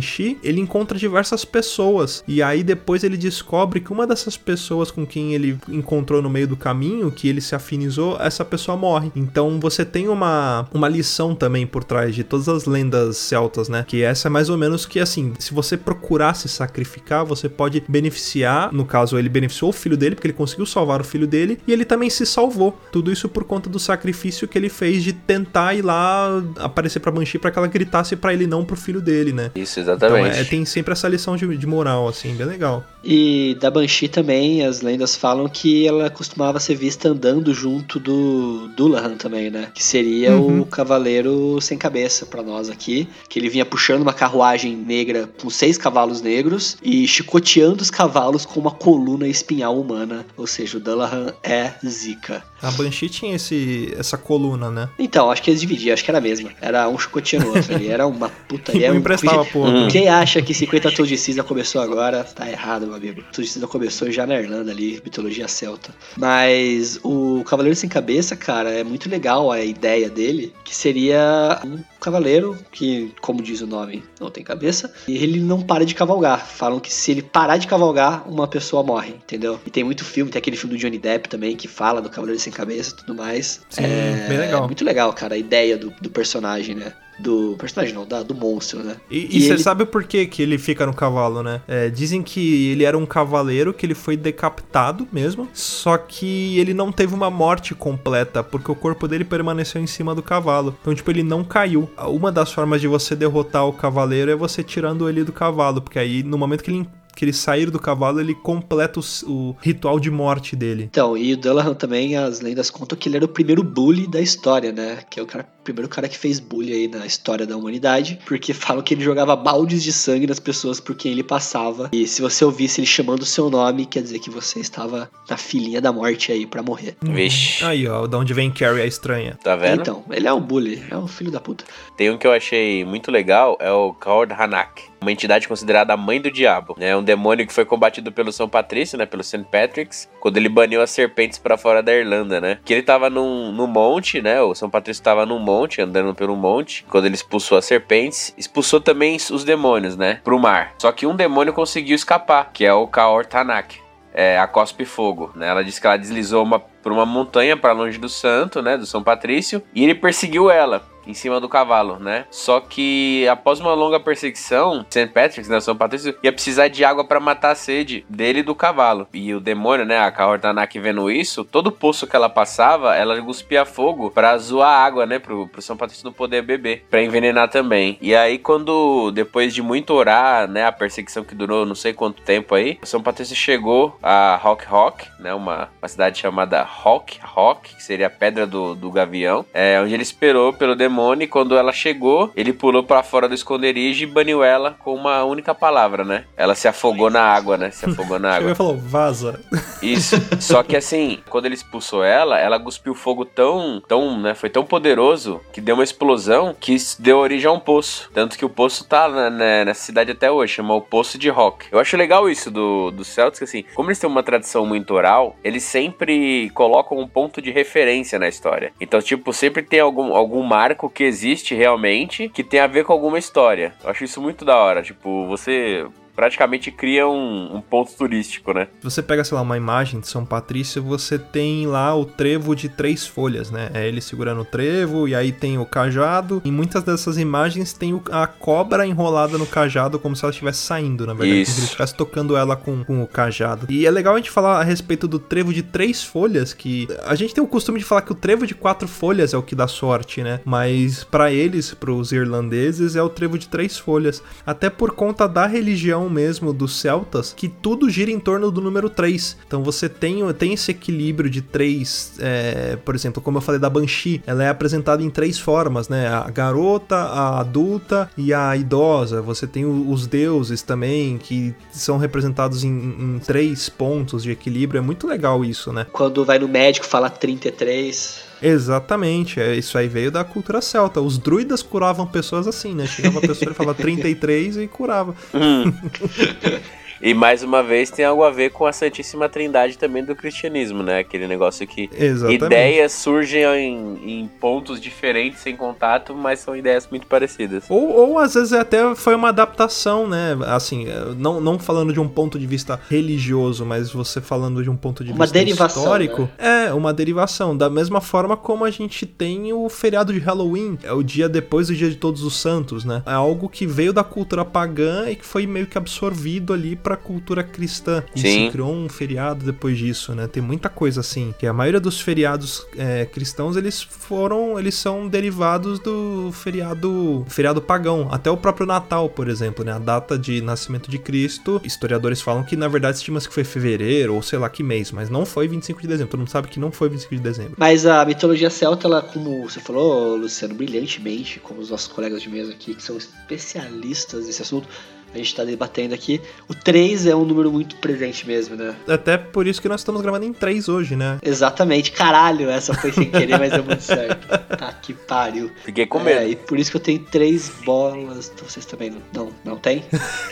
[0.43, 2.23] ele encontra diversas pessoas.
[2.27, 6.47] E aí depois ele descobre que uma dessas pessoas com quem ele encontrou no meio
[6.47, 9.11] do caminho, que ele se afinizou, essa pessoa morre.
[9.15, 13.85] Então você tem uma, uma lição também por trás de todas as lendas celtas, né?
[13.87, 17.83] Que essa é mais ou menos que assim, se você procurar se sacrificar, você pode
[17.87, 21.59] beneficiar, no caso ele beneficiou o filho dele, porque ele conseguiu salvar o filho dele,
[21.67, 22.79] e ele também se salvou.
[22.91, 27.11] Tudo isso por conta do sacrifício que ele fez de tentar ir lá aparecer pra
[27.11, 29.51] Banshee para que ela gritasse pra ele não pro filho dele, né?
[29.55, 30.39] Isso, Então exatamente.
[30.39, 32.83] é, tem sempre essa lição de, de moral, assim, bem legal.
[33.03, 38.67] E da Banshee também, as lendas falam que ela costumava ser vista andando junto do
[38.77, 39.69] Dullahan também, né?
[39.73, 40.61] Que seria Uhum.
[40.61, 43.07] o cavaleiro sem cabeça pra nós aqui.
[43.27, 48.45] Que ele vinha puxando uma carruagem negra com seis cavalos negros e chicoteando os cavalos
[48.45, 50.25] com uma coluna espinhal humana.
[50.37, 52.43] Ou seja, o Dullahan é zica.
[52.61, 54.89] A Banshee tinha esse, essa coluna, né?
[54.99, 56.51] Então, acho que eles dividiam, acho que era a mesma.
[56.61, 57.87] Era um chicoteando o outro ali.
[57.87, 58.71] Era uma puta.
[58.81, 59.87] E é um emprestava pro Hum.
[59.89, 63.23] Quem acha que 50 tons de cinza começou agora, tá errado, meu amigo.
[63.31, 65.93] Tons de cinza começou já na Irlanda ali, mitologia celta.
[66.17, 71.79] Mas o Cavaleiro Sem Cabeça, cara, é muito legal a ideia dele, que seria um
[71.99, 76.45] cavaleiro que, como diz o nome, não tem cabeça, e ele não para de cavalgar.
[76.45, 79.59] Falam que se ele parar de cavalgar, uma pessoa morre, entendeu?
[79.65, 82.41] E tem muito filme, tem aquele filme do Johnny Depp também, que fala do Cavaleiro
[82.41, 83.61] Sem Cabeça e tudo mais.
[83.69, 84.63] Sim, é, bem legal.
[84.63, 86.93] É muito legal, cara, a ideia do, do personagem, né?
[87.19, 88.95] Do personagem não, da, do monstro, né?
[89.09, 91.61] E, E e você ele- sabe por que, que ele fica no cavalo, né?
[91.67, 96.73] É, dizem que ele era um cavaleiro, que ele foi decapitado mesmo, só que ele
[96.73, 100.75] não teve uma morte completa, porque o corpo dele permaneceu em cima do cavalo.
[100.81, 101.87] Então, tipo, ele não caiu.
[102.07, 105.99] Uma das formas de você derrotar o cavaleiro é você tirando ele do cavalo, porque
[105.99, 109.99] aí no momento que ele, que ele sair do cavalo, ele completa o, o ritual
[109.99, 110.83] de morte dele.
[110.91, 114.21] Então, e o Dullahan também, as lendas contam que ele era o primeiro bully da
[114.21, 114.99] história, né?
[115.09, 118.53] Que é o cara, primeiro cara que fez bully aí na história da humanidade, porque
[118.53, 121.89] falam que ele jogava baldes de sangue nas pessoas por quem ele passava.
[121.91, 125.37] E se você ouvisse ele chamando o seu nome, quer dizer que você estava na
[125.37, 126.95] filinha da morte aí pra morrer.
[127.01, 129.37] Vixe, Aí, ó, da onde vem Carrie a estranha.
[129.43, 129.81] tá vendo?
[129.81, 131.63] Então, ele é um bully, é um filho da puta.
[131.97, 134.83] Tem um que eu achei muito legal, é o Kaord Hanak.
[135.01, 136.95] Uma entidade considerada a mãe do diabo, né?
[136.95, 139.05] Um demônio que foi combatido pelo São Patrício, né?
[139.07, 139.43] Pelo St.
[139.51, 142.59] Patrick's, quando ele baniu as serpentes pra fora da Irlanda, né?
[142.63, 144.39] Que ele tava num, num monte, né?
[144.43, 145.50] O São Patrício tava num monte,
[145.81, 146.85] andando pelo monte.
[146.89, 150.19] Quando ele expulsou as serpentes, expulsou também os demônios, né?
[150.23, 150.73] Pro mar.
[150.77, 153.79] Só que um demônio conseguiu escapar, que é o Kaor Tanak.
[154.13, 155.47] É, a Cospe Fogo, né?
[155.47, 158.77] Ela disse que ela deslizou uma, por uma montanha para longe do santo, né?
[158.77, 159.63] Do São Patrício.
[159.73, 162.25] E ele perseguiu ela em cima do cavalo, né?
[162.29, 165.07] Só que após uma longa perseguição, St.
[165.07, 168.55] Patrick, né, São Patrício, ia precisar de água para matar a sede dele e do
[168.55, 169.07] cavalo.
[169.13, 173.65] E o demônio, né, a Kahortanak vendo isso, todo poço que ela passava, ela cuspia
[173.65, 177.97] fogo para zoar água, né, pro, pro São Patrício não poder beber, para envenenar também.
[178.01, 182.21] E aí quando depois de muito orar, né, a perseguição que durou não sei quanto
[182.21, 187.75] tempo aí, São Patrício chegou a Rock Rock, né, uma, uma cidade chamada Rock Rock,
[187.75, 190.90] que seria a pedra do, do gavião, é, onde ele esperou pelo demônio
[191.27, 195.53] quando ela chegou, ele pulou para fora do esconderijo e baniu ela com uma única
[195.53, 196.25] palavra, né?
[196.35, 197.71] Ela se afogou na água, né?
[197.71, 198.49] Se afogou na água.
[198.49, 199.39] Chegou e falou, vaza.
[199.81, 200.15] Isso.
[200.39, 204.33] Só que assim, quando ele expulsou ela, ela cuspiu fogo tão, tão, né?
[204.33, 208.09] Foi tão poderoso que deu uma explosão que deu origem a um poço.
[208.13, 211.29] Tanto que o poço tá na, né, nessa cidade até hoje, chama o Poço de
[211.29, 211.67] Rock.
[211.71, 215.35] Eu acho legal isso do, do Celtics, assim, como eles têm uma tradição muito oral,
[215.43, 218.73] eles sempre colocam um ponto de referência na história.
[218.79, 222.93] Então, tipo, sempre tem algum, algum marco que existe realmente que tem a ver com
[222.93, 223.73] alguma história.
[223.83, 224.81] Eu acho isso muito da hora.
[224.81, 225.85] Tipo, você
[226.21, 228.67] praticamente cria um, um, ponto turístico, né?
[228.83, 232.69] Você pega, sei lá, uma imagem de São Patrício, você tem lá o trevo de
[232.69, 233.71] três folhas, né?
[233.73, 236.39] É ele segurando o trevo e aí tem o cajado.
[236.45, 240.59] Em muitas dessas imagens tem o, a cobra enrolada no cajado como se ela estivesse
[240.59, 241.41] saindo, na verdade.
[241.41, 241.53] Isso.
[241.53, 243.65] Como se ele estivesse tocando ela com, com o cajado.
[243.67, 247.15] E é legal a gente falar a respeito do trevo de três folhas, que a
[247.15, 249.55] gente tem o costume de falar que o trevo de quatro folhas é o que
[249.55, 250.39] dá sorte, né?
[250.45, 254.21] Mas para eles, para os irlandeses, é o trevo de três folhas.
[254.45, 258.89] Até por conta da religião mesmo dos celtas, que tudo gira em torno do número
[258.89, 259.37] 3.
[259.47, 263.69] Então você tem, tem esse equilíbrio de três, é, por exemplo, como eu falei da
[263.69, 266.07] Banshee, ela é apresentada em três formas, né?
[266.07, 269.21] A garota, a adulta e a idosa.
[269.21, 274.79] Você tem os deuses também, que são representados em, em três pontos de equilíbrio.
[274.79, 275.85] É muito legal isso, né?
[275.91, 278.30] Quando vai no médico, fala 33.
[278.41, 280.99] Exatamente, é, isso aí veio da cultura celta.
[280.99, 282.87] Os druidas curavam pessoas assim, né?
[282.87, 285.15] Chegava a pessoa e falava 33 e curava.
[285.33, 285.71] Hum.
[287.01, 290.83] E mais uma vez tem algo a ver com a Santíssima Trindade também do cristianismo,
[290.83, 290.99] né?
[290.99, 292.45] Aquele negócio que Exatamente.
[292.45, 297.65] ideias surgem em, em, pontos diferentes, sem contato, mas são ideias muito parecidas.
[297.69, 300.37] Ou, ou às vezes até foi uma adaptação, né?
[300.45, 300.87] Assim,
[301.17, 305.03] não, não falando de um ponto de vista religioso, mas você falando de um ponto
[305.03, 306.21] de uma vista derivação, histórico.
[306.37, 306.67] Né?
[306.67, 307.57] É, uma derivação.
[307.57, 311.67] Da mesma forma como a gente tem o feriado de Halloween, é o dia depois
[311.67, 313.03] do dia de Todos os Santos, né?
[313.05, 316.90] É algo que veio da cultura pagã e que foi meio que absorvido ali pra
[316.97, 318.03] cultura cristã.
[318.15, 318.45] E Sim.
[318.45, 320.27] se criou um feriado depois disso, né?
[320.27, 321.33] Tem muita coisa assim.
[321.37, 327.61] Que a maioria dos feriados é, cristãos, eles foram, eles são derivados do feriado, feriado
[327.61, 328.07] pagão.
[328.11, 329.73] Até o próprio Natal, por exemplo, né?
[329.73, 334.15] A data de nascimento de Cristo, historiadores falam que na verdade estima-se que foi fevereiro
[334.15, 336.11] ou sei lá que mês, mas não foi 25 de dezembro.
[336.11, 337.53] Todo mundo sabe que não foi 25 de dezembro.
[337.57, 342.29] Mas a mitologia celta, ela, como você falou, Luciano, brilhantemente, como os nossos colegas de
[342.29, 344.67] mesa aqui, que são especialistas nesse assunto,
[345.13, 346.21] a gente tá debatendo aqui.
[346.47, 348.75] O 3 é um número muito presente mesmo, né?
[348.87, 351.19] Até por isso que nós estamos gravando em 3 hoje, né?
[351.21, 351.91] Exatamente.
[351.91, 354.27] Caralho, essa foi sem querer, mas deu muito certo.
[354.61, 355.49] Tá, que pariu.
[355.63, 356.19] Fiquei com medo.
[356.19, 358.31] É, e por isso que eu tenho três bolas.
[358.43, 359.01] Vocês também não?
[359.13, 359.83] Não, não tem?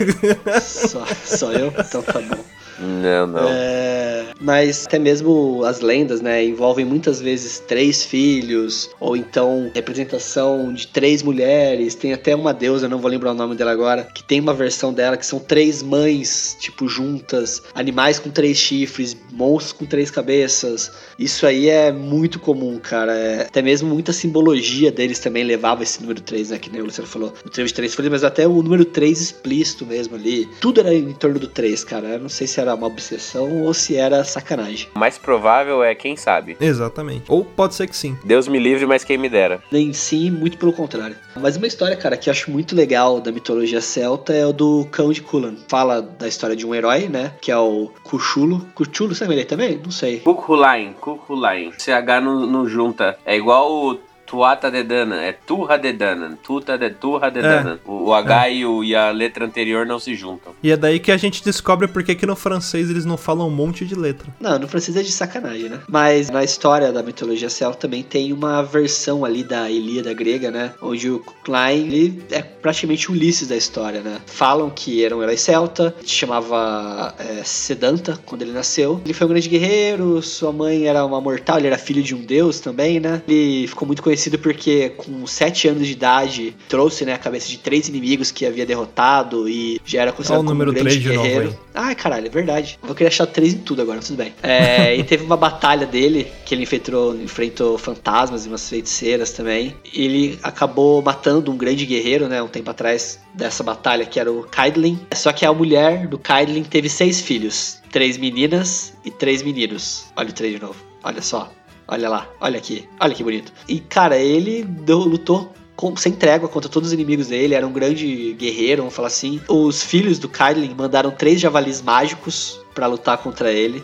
[0.62, 1.72] só, só eu?
[1.76, 2.44] Então tá bom.
[2.80, 3.48] Não, não.
[3.48, 10.72] É, mas até mesmo as lendas, né, envolvem muitas vezes três filhos, ou então representação
[10.72, 11.94] de três mulheres.
[11.94, 14.92] Tem até uma deusa, não vou lembrar o nome dela agora, que tem uma versão
[14.92, 20.90] dela que são três mães, tipo, juntas, animais com três chifres, monstros com três cabeças.
[21.18, 23.12] Isso aí é muito comum, cara.
[23.14, 26.58] É, até mesmo muita simbologia deles também levava esse número 3, né?
[26.58, 27.32] Que nem o Luciano falou.
[27.44, 30.48] O trevo de três folhas, mas até o número 3 explícito mesmo ali.
[30.60, 32.08] Tudo era em torno do 3, cara.
[32.08, 34.88] Eu não sei se era uma obsessão ou se era sacanagem.
[34.94, 36.56] O mais provável é quem sabe.
[36.60, 37.24] Exatamente.
[37.28, 38.16] Ou pode ser que sim.
[38.24, 39.62] Deus me livre, mas quem me dera.
[39.70, 41.16] Nem sim, muito pelo contrário.
[41.36, 44.86] Mas uma história, cara, que eu acho muito legal da mitologia celta é o do
[44.90, 45.54] Cão de Culan.
[45.68, 47.32] Fala da história de um herói, né?
[47.40, 48.66] Que é o Cuchulo.
[48.74, 49.80] Cuchulo, sabe ele também?
[49.82, 50.20] Não sei.
[50.20, 51.72] Kukhulain, Kukhulain.
[51.78, 53.18] CH não, não junta.
[53.24, 53.98] É igual o
[54.30, 57.80] Tuata de Dana, é Turra de Dana, Tuta de Turra de Dana.
[57.84, 60.54] O, o H e, o, e a letra anterior não se juntam.
[60.62, 63.48] E é daí que a gente descobre por que que no francês eles não falam
[63.48, 64.28] um monte de letra.
[64.38, 65.80] Não, no francês é de sacanagem, né?
[65.88, 70.74] Mas na história da mitologia celta também tem uma versão ali da Ilíada grega, né?
[70.80, 74.20] Onde o Klein, ele é praticamente o Ulisses da história, né?
[74.26, 79.00] Falam que era um herói celta, se chamava é, Sedanta quando ele nasceu.
[79.04, 82.20] Ele foi um grande guerreiro, sua mãe era uma mortal, ele era filho de um
[82.20, 83.20] deus também, né?
[83.26, 87.48] Ele ficou muito conhecido conhecido porque com 7 anos de idade trouxe né, a cabeça
[87.48, 90.72] de três inimigos que havia derrotado e já era considerado Olha o como um número
[90.72, 91.48] grande 3 de novo guerreiro.
[91.50, 91.56] aí.
[91.74, 92.78] Ai, caralho, é verdade.
[92.86, 94.34] Eu queria achar 3 em tudo agora, mas tudo bem.
[94.42, 99.74] É, e teve uma batalha dele, que ele enfrentou, enfrentou fantasmas e umas feiticeiras também.
[99.94, 104.42] Ele acabou matando um grande guerreiro, né, um tempo atrás dessa batalha, que era o
[104.42, 104.98] Kaidlin.
[105.14, 107.78] Só que a mulher do Kaidlin teve seis filhos.
[107.90, 110.06] Três meninas e três meninos.
[110.16, 110.90] Olha o três de novo.
[111.02, 111.50] Olha só.
[111.90, 112.28] Olha lá.
[112.40, 112.88] Olha aqui.
[113.00, 113.52] Olha que bonito.
[113.68, 117.72] E, cara, ele deu- lutou com- sem trégua contra todos os inimigos dele, era um
[117.72, 119.40] grande guerreiro, vamos falar assim.
[119.48, 123.82] Os filhos do Kaidlin mandaram três javalis mágicos pra lutar contra ele.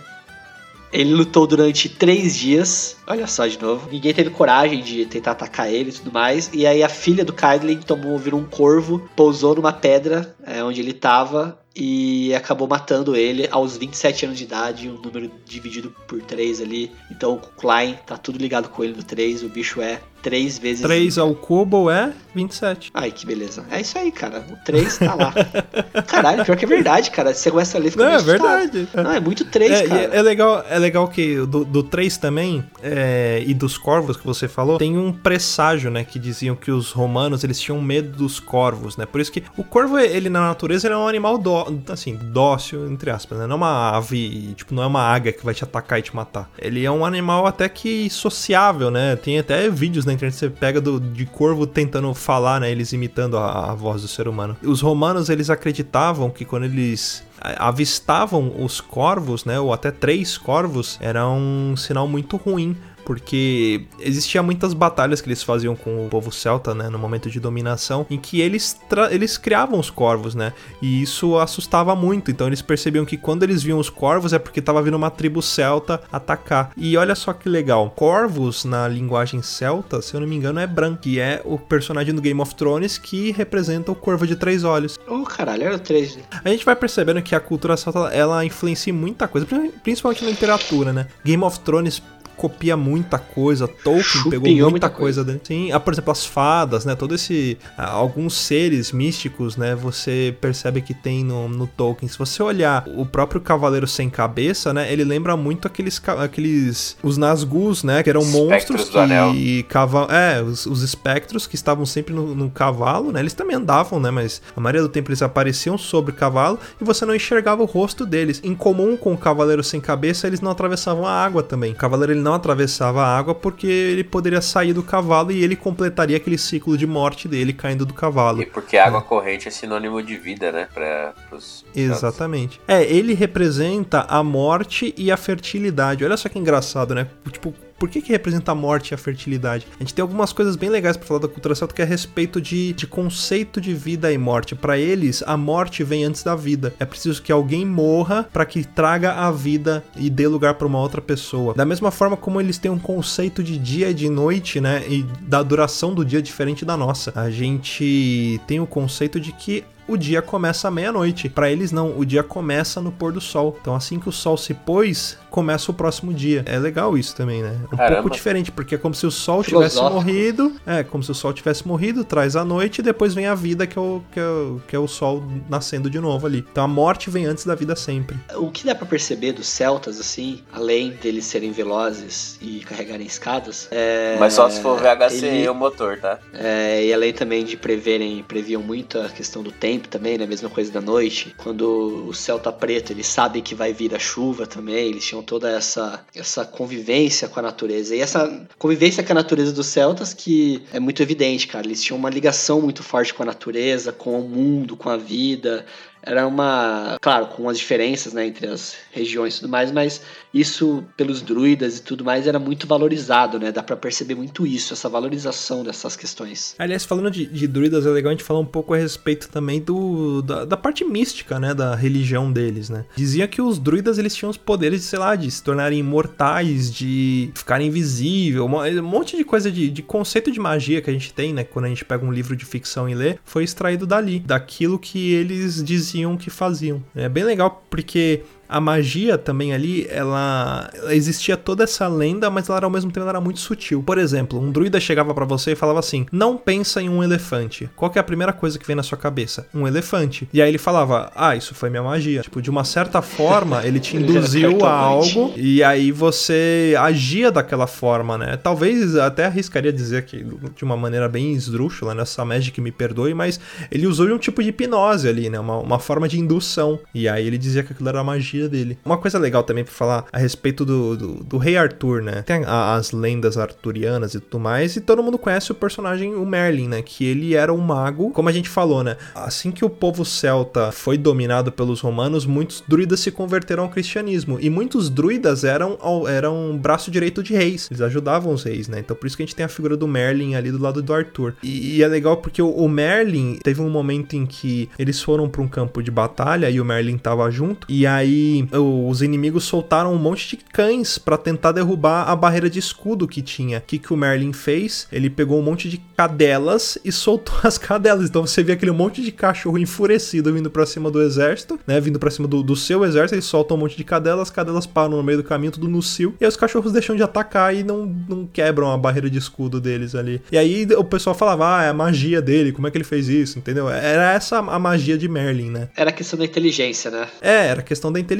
[0.93, 3.89] Ele lutou durante três dias, olha só de novo.
[3.91, 6.49] Ninguém teve coragem de tentar atacar ele e tudo mais.
[6.55, 10.81] E aí a filha do Kaidlin tomou, virou um corvo, pousou numa pedra é, onde
[10.81, 16.22] ele tava e acabou matando ele aos 27 anos de idade, um número dividido por
[16.22, 16.91] 3 ali.
[17.11, 20.83] Então o Klein tá tudo ligado com ele no 3, o bicho é 3 vezes
[20.83, 22.91] 3 ao cubo é 27.
[22.93, 23.64] Ai, que beleza.
[23.70, 24.45] É isso aí, cara.
[24.51, 25.33] O 3 tá lá.
[26.05, 27.33] Caralho, pior que é verdade, cara.
[27.33, 28.89] Você começa a ler, fica Não, é verdade.
[28.93, 30.01] Não, é muito 3, É, e cara.
[30.03, 34.49] é legal, é legal que do, do 3 também, é, e dos corvos que você
[34.49, 36.03] falou, tem um presságio, né?
[36.05, 39.07] Que diziam que os romanos, eles tinham medo dos corvos, né?
[39.07, 42.91] Por isso que o corvo, ele na natureza, ele é um animal dó, assim, dócil,
[42.91, 43.47] entre aspas, né?
[43.47, 46.14] Não é uma ave, tipo, não é uma águia que vai te atacar e te
[46.14, 46.51] matar.
[46.59, 49.16] Ele é um animal até que sociável, né?
[49.16, 52.71] Tem até vídeos na internet você pega do, de corvo tentando falar, né?
[52.71, 54.57] Eles imitando a, a voz do ser humano.
[54.62, 60.99] Os romanos, eles acreditavam que quando eles avistavam os corvos, né, ou até três corvos,
[61.01, 62.77] era um sinal muito ruim.
[63.07, 67.39] Porque existia muitas batalhas que eles faziam com o povo celta, né, no momento de
[67.39, 68.79] dominação, em que eles,
[69.11, 70.53] eles criavam os corvos, né,
[70.83, 72.31] e isso assustava muito.
[72.33, 75.41] Então eles percebiam que quando eles viam os corvos é porque tava vindo uma tribo
[75.41, 76.73] celta atacar.
[76.77, 80.67] E olha só que legal, corvos na linguagem celta, se eu não me engano, é
[80.67, 84.65] Bran, que é o personagem do Game of Thrones que representa o corvo de três
[84.65, 84.99] olhos.
[85.07, 86.19] Ô, caralho, era o 3.
[86.45, 89.47] A gente vai percebendo que a cultura celta ela influencia muita coisa,
[89.83, 91.07] principalmente na literatura, né?
[91.25, 92.03] Game of Thrones
[92.37, 95.41] copia muita coisa, Tolkien Chupinhou pegou muita, muita coisa dele.
[95.43, 96.95] Sim, ah, por exemplo, as fadas, né?
[96.95, 102.09] Todo esse ah, alguns seres místicos, né, você percebe que tem no, no Tolkien.
[102.09, 107.16] Se você olhar o próprio cavaleiro sem cabeça, né, ele lembra muito aqueles aqueles os
[107.16, 109.32] Nazgûs, né, que eram Espectros monstros do anel.
[109.32, 113.20] que cava é, os, os espectros que estavam sempre no, no cavalo, né?
[113.20, 116.84] Eles também andavam, né, mas a maioria do tempo eles apareciam sobre o cavalo e
[116.84, 118.41] você não enxergava o rosto deles.
[118.45, 121.72] Em comum com o cavaleiro sem cabeça, eles não atravessavam a água também.
[121.72, 125.55] O cavaleiro ele não atravessava a água porque ele poderia sair do cavalo e ele
[125.55, 128.43] completaria aquele ciclo de morte dele caindo do cavalo.
[128.43, 130.68] E porque água corrente é sinônimo de vida, né?
[130.74, 132.61] Pra, pros Exatamente.
[132.66, 136.05] É, ele representa a morte e a fertilidade.
[136.05, 137.07] Olha só que engraçado, né?
[137.31, 139.66] Tipo, por que, que representa a morte e a fertilidade?
[139.77, 141.89] A gente tem algumas coisas bem legais pra falar da cultura celta que é a
[141.89, 144.55] respeito de, de conceito de vida e morte.
[144.55, 146.74] Pra eles, a morte vem antes da vida.
[146.79, 150.81] É preciso que alguém morra pra que traga a vida e dê lugar pra uma
[150.81, 151.55] outra pessoa.
[151.55, 154.85] Da mesma forma como eles têm um conceito de dia e de noite, né?
[154.89, 157.12] E da duração do dia diferente da nossa.
[157.14, 161.29] A gente tem o conceito de que o dia começa à meia-noite.
[161.29, 163.57] Pra eles não, o dia começa no pôr do sol.
[163.61, 166.43] Então assim que o sol se pôs, começa o próximo dia.
[166.47, 167.61] É legal isso também, né?
[167.70, 167.97] É um Caramba.
[168.01, 170.51] pouco diferente, porque é como se o sol tivesse morrido.
[170.66, 173.66] É, como se o sol tivesse morrido, traz a noite e depois vem a vida,
[173.66, 176.43] que é o, que é o, que é o sol nascendo de novo ali.
[176.51, 178.16] Então a morte vem antes da vida sempre.
[178.37, 183.68] O que dá pra perceber dos celtas, assim, além deles serem velozes e carregarem escadas,
[183.70, 184.16] é...
[184.18, 186.18] Mas só se for VHC ele- e o motor, tá?
[186.32, 190.24] É, e além também de preverem, previam muito a questão do tempo também, né?
[190.24, 191.34] A mesma coisa da noite.
[191.37, 194.89] Quando o céu tá preto, eles sabem que vai vir a chuva também.
[194.89, 197.95] Eles tinham toda essa, essa convivência com a natureza.
[197.95, 201.66] E essa convivência com a natureza dos celtas que é muito evidente, cara.
[201.66, 205.66] Eles tinham uma ligação muito forte com a natureza, com o mundo, com a vida.
[206.07, 210.01] Era uma, claro, com as diferenças, né, entre as regiões e tudo mais, mas
[210.33, 213.51] isso pelos druidas e tudo mais era muito valorizado, né?
[213.51, 216.55] Dá pra perceber muito isso, essa valorização dessas questões.
[216.59, 219.61] Aliás, falando de, de druidas, é legal a gente falar um pouco a respeito também
[219.61, 222.85] do, da, da parte mística, né, da religião deles, né.
[222.95, 227.33] Dizia que os druidas, eles tinham os poderes, sei lá, de se tornarem imortais, de
[227.35, 231.33] ficarem invisível, um monte de coisa de, de conceito de magia que a gente tem,
[231.33, 234.79] né, quando a gente pega um livro de ficção e lê, foi extraído dali, daquilo
[234.79, 236.83] que eles diziam que faziam.
[236.95, 242.49] É bem legal porque a magia também ali, ela, ela existia toda essa lenda, mas
[242.49, 243.83] ela era, ao mesmo tempo era muito sutil.
[243.83, 247.69] Por exemplo, um druida chegava para você e falava assim: "Não pensa em um elefante.
[247.77, 249.47] Qual é a primeira coisa que vem na sua cabeça?
[249.55, 250.29] Um elefante".
[250.33, 252.23] E aí ele falava: "Ah, isso foi minha magia".
[252.23, 257.67] Tipo, de uma certa forma, ele te induziu a algo e aí você agia daquela
[257.67, 258.37] forma, né?
[258.37, 260.25] Talvez até arriscaria dizer que
[260.55, 262.37] de uma maneira bem esdrúxula, nessa né?
[262.37, 263.41] Magic me perdoe, mas
[263.71, 265.39] ele usou um tipo de hipnose ali, né?
[265.39, 266.79] Uma, uma forma de indução.
[266.95, 268.05] E aí ele dizia que aquilo era a
[268.37, 268.78] magia dele.
[268.84, 272.22] Uma coisa legal também para falar a respeito do, do, do, rei Arthur, né?
[272.22, 276.26] Tem a, as lendas arturianas e tudo mais, e todo mundo conhece o personagem, o
[276.26, 276.82] Merlin, né?
[276.82, 278.97] Que ele era um mago, como a gente falou, né?
[279.14, 284.39] Assim que o povo celta foi dominado pelos romanos, muitos druidas se converteram ao cristianismo.
[284.41, 285.78] E muitos druidas eram,
[286.09, 287.68] eram braço direito de reis.
[287.70, 288.80] Eles ajudavam os reis, né?
[288.80, 290.93] Então por isso que a gente tem a figura do Merlin ali do lado do
[290.93, 291.34] Arthur.
[291.43, 295.28] E, e é legal porque o, o Merlin teve um momento em que eles foram
[295.28, 297.66] para um campo de batalha e o Merlin tava junto.
[297.68, 302.59] E aí os inimigos soltaram um monte de cães para tentar derrubar a barreira de
[302.59, 303.59] escudo que tinha.
[303.59, 304.87] O que, que o Merlin fez?
[304.91, 308.09] Ele pegou um monte de cadelas e soltou as cadelas.
[308.09, 311.81] Então você vê aquele monte de cachorro enfurecido vindo para cima do exército, né?
[311.81, 314.66] Vindo para cima do, do, seu exército, eles soltam um monte de cadelas, as cadelas
[314.66, 316.14] param no meio do caminho, tudo no cio.
[316.20, 319.61] E aí os cachorros deixam de atacar e não, não quebram a barreira de escudo
[319.61, 320.20] deles ali.
[320.31, 323.09] E aí o pessoal falava, ah, é a magia dele, como é que ele fez
[323.09, 323.68] isso, entendeu?
[323.68, 325.68] Era essa a magia de Merlin, né?
[325.77, 327.07] Era questão da inteligência, né?
[327.20, 328.16] É, era questão da inteligência,